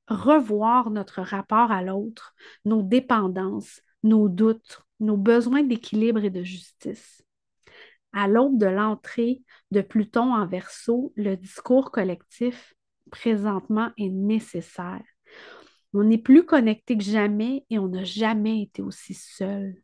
revoir 0.08 0.90
notre 0.90 1.22
rapport 1.22 1.70
à 1.70 1.82
l'autre, 1.82 2.34
nos 2.64 2.82
dépendances, 2.82 3.80
nos 4.02 4.28
doutes, 4.28 4.80
nos 4.98 5.16
besoins 5.16 5.62
d'équilibre 5.62 6.24
et 6.24 6.30
de 6.30 6.42
justice. 6.42 7.22
À 8.16 8.28
l'aube 8.28 8.58
de 8.58 8.66
l'entrée 8.66 9.42
de 9.72 9.80
Pluton 9.80 10.32
en 10.32 10.46
verso, 10.46 11.12
le 11.16 11.36
discours 11.36 11.90
collectif 11.90 12.72
présentement 13.10 13.90
est 13.98 14.08
nécessaire. 14.08 15.02
On 15.92 16.08
est 16.10 16.18
plus 16.18 16.46
connecté 16.46 16.96
que 16.96 17.02
jamais 17.02 17.66
et 17.70 17.78
on 17.80 17.88
n'a 17.88 18.04
jamais 18.04 18.62
été 18.62 18.82
aussi 18.82 19.14
seul. 19.14 19.74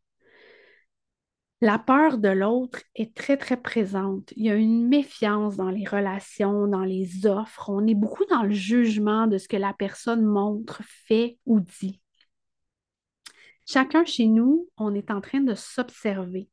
La 1.60 1.80
peur 1.80 2.18
de 2.18 2.28
l'autre 2.28 2.80
est 2.94 3.14
très, 3.14 3.36
très 3.36 3.56
présente. 3.56 4.32
Il 4.36 4.44
y 4.44 4.50
a 4.50 4.54
une 4.54 4.86
méfiance 4.86 5.56
dans 5.56 5.68
les 5.68 5.86
relations, 5.86 6.68
dans 6.68 6.84
les 6.84 7.26
offres. 7.26 7.68
On 7.68 7.84
est 7.86 7.94
beaucoup 7.94 8.24
dans 8.26 8.44
le 8.44 8.54
jugement 8.54 9.26
de 9.26 9.38
ce 9.38 9.48
que 9.48 9.56
la 9.56 9.74
personne 9.74 10.24
montre, 10.24 10.82
fait 10.84 11.38
ou 11.46 11.58
dit. 11.58 12.00
Chacun 13.66 14.04
chez 14.04 14.26
nous, 14.26 14.68
on 14.76 14.94
est 14.94 15.10
en 15.10 15.20
train 15.20 15.40
de 15.40 15.54
s'observer. 15.54 16.48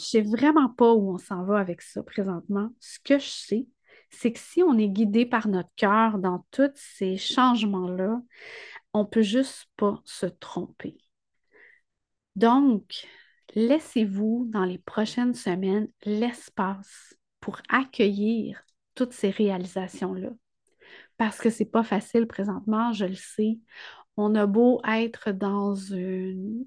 Je 0.00 0.18
ne 0.18 0.24
sais 0.24 0.30
vraiment 0.30 0.70
pas 0.70 0.94
où 0.94 1.12
on 1.12 1.18
s'en 1.18 1.44
va 1.44 1.58
avec 1.58 1.82
ça 1.82 2.02
présentement. 2.02 2.70
Ce 2.80 2.98
que 3.04 3.18
je 3.18 3.28
sais, 3.28 3.66
c'est 4.08 4.32
que 4.32 4.38
si 4.38 4.62
on 4.62 4.78
est 4.78 4.88
guidé 4.88 5.26
par 5.26 5.46
notre 5.46 5.68
cœur 5.76 6.18
dans 6.18 6.46
tous 6.50 6.70
ces 6.74 7.18
changements-là, 7.18 8.22
on 8.94 9.00
ne 9.00 9.08
peut 9.08 9.22
juste 9.22 9.66
pas 9.76 10.00
se 10.04 10.26
tromper. 10.26 10.96
Donc, 12.34 13.06
laissez-vous 13.54 14.46
dans 14.48 14.64
les 14.64 14.78
prochaines 14.78 15.34
semaines 15.34 15.88
l'espace 16.04 17.14
pour 17.40 17.60
accueillir 17.68 18.62
toutes 18.94 19.12
ces 19.12 19.30
réalisations-là. 19.30 20.30
Parce 21.18 21.38
que 21.38 21.50
ce 21.50 21.62
n'est 21.62 21.68
pas 21.68 21.82
facile 21.82 22.26
présentement, 22.26 22.92
je 22.92 23.04
le 23.04 23.14
sais. 23.14 23.58
On 24.16 24.34
a 24.34 24.46
beau 24.46 24.80
être 24.88 25.32
dans 25.32 25.74
une 25.74 26.64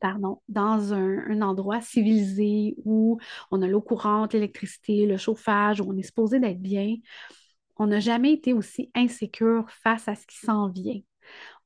pardon, 0.00 0.40
dans 0.48 0.92
un, 0.92 1.42
endroit 1.42 1.80
civilisé 1.80 2.76
où 2.84 3.18
on 3.50 3.62
a 3.62 3.66
l'eau 3.66 3.80
courante, 3.80 4.34
l'électricité, 4.34 5.06
le 5.06 5.16
chauffage, 5.16 5.80
où 5.80 5.90
on 5.90 5.96
est 5.96 6.02
supposé 6.02 6.40
d'être 6.40 6.60
bien, 6.60 6.96
on 7.78 7.86
n'a 7.86 8.00
jamais 8.00 8.32
été 8.32 8.52
aussi 8.52 8.90
insécure 8.94 9.70
face 9.70 10.08
à 10.08 10.14
ce 10.14 10.26
qui 10.26 10.38
s'en 10.38 10.68
vient. 10.68 11.00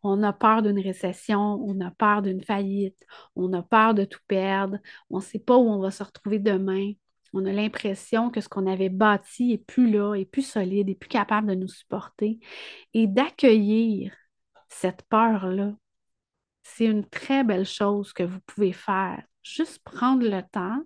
On 0.02 0.22
a 0.22 0.32
peur 0.32 0.62
d'une 0.62 0.80
récession, 0.80 1.60
on 1.62 1.80
a 1.80 1.90
peur 1.90 2.22
d'une 2.22 2.42
faillite, 2.42 3.04
on 3.36 3.52
a 3.52 3.62
peur 3.62 3.94
de 3.94 4.04
tout 4.04 4.20
perdre, 4.28 4.78
on 5.10 5.18
ne 5.18 5.22
sait 5.22 5.38
pas 5.38 5.56
où 5.56 5.68
on 5.68 5.80
va 5.80 5.90
se 5.90 6.02
retrouver 6.02 6.38
demain. 6.38 6.92
On 7.32 7.46
a 7.46 7.52
l'impression 7.52 8.30
que 8.30 8.40
ce 8.40 8.48
qu'on 8.48 8.66
avait 8.66 8.88
bâti 8.88 9.52
est 9.52 9.58
plus 9.58 9.90
là, 9.90 10.14
est 10.14 10.24
plus 10.24 10.42
solide, 10.42 10.88
est 10.88 10.94
plus 10.94 11.08
capable 11.08 11.48
de 11.48 11.54
nous 11.54 11.68
supporter. 11.68 12.40
Et 12.94 13.06
d'accueillir 13.06 14.12
cette 14.68 15.02
peur-là, 15.08 15.74
c'est 16.62 16.86
une 16.86 17.08
très 17.08 17.44
belle 17.44 17.66
chose 17.66 18.12
que 18.12 18.22
vous 18.22 18.40
pouvez 18.40 18.72
faire. 18.72 19.22
Juste 19.42 19.80
prendre 19.80 20.28
le 20.28 20.42
temps 20.42 20.82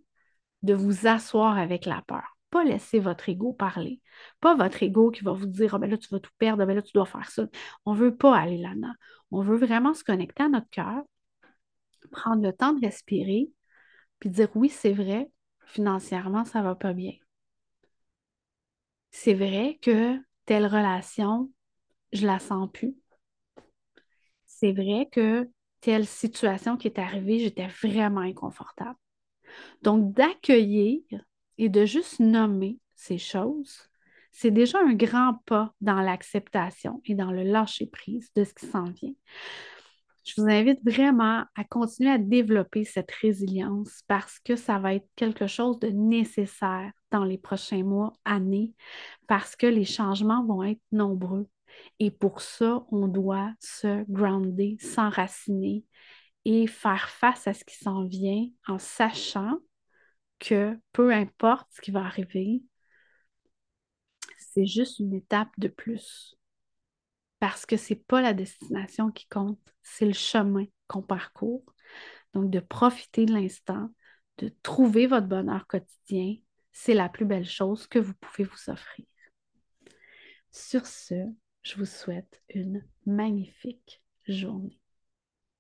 de 0.63 0.75
vous 0.75 1.07
asseoir 1.07 1.59
avec 1.59 1.87
la 1.87 2.03
peur. 2.03 2.39
Pas 2.51 2.65
laisser 2.65 3.01
votre 3.01 3.29
ego 3.29 3.53
parler. 3.53 4.01
Pas 4.41 4.55
votre 4.55 4.83
ego 4.83 5.11
qui 5.11 5.25
va 5.25 5.33
vous 5.33 5.47
dire 5.47 5.75
Ah 5.75 5.79
ben 5.79 5.91
là, 5.91 5.99
tu 5.99 6.09
vas 6.11 6.21
tout 6.21 6.31
perdre, 6.39 6.63
ah 6.63 6.67
ben 6.67 6.75
là, 6.75 6.83
tu 6.83 6.93
dois 6.93 7.07
faire 7.07 7.31
ça. 7.31 7.47
On 7.87 7.95
ne 7.95 7.99
veut 7.99 8.17
pas 8.17 8.37
aller 8.37 8.59
là-dedans. 8.59 8.95
On 9.31 9.43
veut 9.43 9.57
vraiment 9.57 9.95
se 9.95 10.05
connecter 10.05 10.45
à 10.45 10.49
notre 10.49 10.71
cœur, 10.71 11.03
prendre 12.13 12.43
le 12.43 12.53
temps 12.53 12.73
de 12.73 12.87
respirer, 12.87 13.51
puis 14.21 14.31
dire 14.31 14.49
oui, 14.55 14.69
c'est 14.71 14.93
vrai, 14.93 15.31
financièrement, 15.67 16.45
ça 16.45 16.61
ne 16.61 16.65
va 16.65 16.75
pas 16.75 16.93
bien. 16.95 17.13
C'est 19.13 19.33
vrai 19.35 19.79
que 19.81 20.19
telle 20.45 20.67
relation, 20.67 21.51
je 22.13 22.27
la 22.27 22.39
sens 22.39 22.69
plus. 22.73 22.95
C'est 24.47 24.73
vrai 24.73 25.09
que 25.13 25.51
telle 25.85 26.07
situation 26.07 26.79
qui 26.79 26.89
est 26.89 26.99
arrivée, 26.99 27.41
j'étais 27.41 27.69
vraiment 27.83 28.23
inconfortable. 28.23 28.97
Donc, 29.83 30.15
d'accueillir 30.15 31.03
et 31.59 31.69
de 31.69 31.85
juste 31.85 32.21
nommer 32.21 32.79
ces 32.95 33.19
choses, 33.19 33.91
c'est 34.33 34.51
déjà 34.51 34.79
un 34.81 34.95
grand 34.95 35.35
pas 35.45 35.75
dans 35.83 36.01
l'acceptation 36.01 37.03
et 37.05 37.15
dans 37.15 37.31
le 37.31 37.43
lâcher-prise 37.43 38.31
de 38.35 38.45
ce 38.45 38.55
qui 38.55 38.67
s'en 38.67 38.85
vient. 38.85 39.13
Je 40.25 40.41
vous 40.41 40.49
invite 40.49 40.81
vraiment 40.83 41.45
à 41.55 41.65
continuer 41.65 42.11
à 42.11 42.19
développer 42.19 42.85
cette 42.85 43.11
résilience 43.11 44.03
parce 44.09 44.39
que 44.39 44.57
ça 44.57 44.79
va 44.79 44.95
être 44.95 45.07
quelque 45.17 45.47
chose 45.47 45.79
de 45.81 45.89
nécessaire 45.89 46.91
dans 47.11 47.25
les 47.25 47.37
prochains 47.37 47.85
mois, 47.85 48.15
années, 48.25 48.73
parce 49.29 49.55
que 49.55 49.67
les 49.67 49.85
changements 49.85 50.47
vont 50.47 50.63
être 50.63 50.81
nombreux. 50.93 51.47
Et 51.99 52.11
pour 52.11 52.41
ça, 52.41 52.85
on 52.91 53.09
doit 53.09 53.53
se 53.61 54.05
grounder, 54.11 54.77
s'enraciner 54.81 55.85
et 56.45 56.67
faire 56.67 57.09
face 57.09 57.47
à 57.47 57.55
ce 57.55 57.65
qui 57.65 57.77
s'en 57.77 58.05
vient 58.05 58.47
en 58.67 58.79
sachant 58.79 59.59
que 60.39 60.79
peu 60.93 61.13
importe 61.13 61.69
ce 61.71 61.81
qui 61.81 61.91
va 61.91 62.05
arriver, 62.05 62.63
c'est 64.39 64.67
juste 64.67 64.99
une 64.99 65.15
étape 65.15 65.51
de 65.59 65.69
plus. 65.69 66.37
Parce 67.41 67.67
que 67.67 67.77
ce 67.77 67.93
n'est 67.93 68.01
pas 68.01 68.23
la 68.23 68.33
destination 68.33 69.11
qui 69.11 69.27
compte, 69.27 69.61
c'est 69.83 70.07
le 70.07 70.13
chemin 70.13 70.65
qu'on 70.87 71.03
parcourt. 71.03 71.65
Donc, 72.33 72.51
de 72.51 72.61
profiter 72.61 73.27
de 73.27 73.33
l'instant, 73.33 73.91
de 74.39 74.51
trouver 74.63 75.07
votre 75.07 75.27
bonheur 75.27 75.67
quotidien, 75.67 76.37
c'est 76.73 76.95
la 76.95 77.09
plus 77.09 77.25
belle 77.25 77.49
chose 77.49 77.87
que 77.87 77.99
vous 77.99 78.15
pouvez 78.15 78.45
vous 78.45 78.71
offrir. 78.71 79.07
Sur 80.51 80.87
ce, 80.87 81.15
je 81.65 81.77
vous 81.77 81.87
souhaite 81.87 82.43
une 82.51 82.85
magnifique 83.07 84.03
journée. 84.29 84.79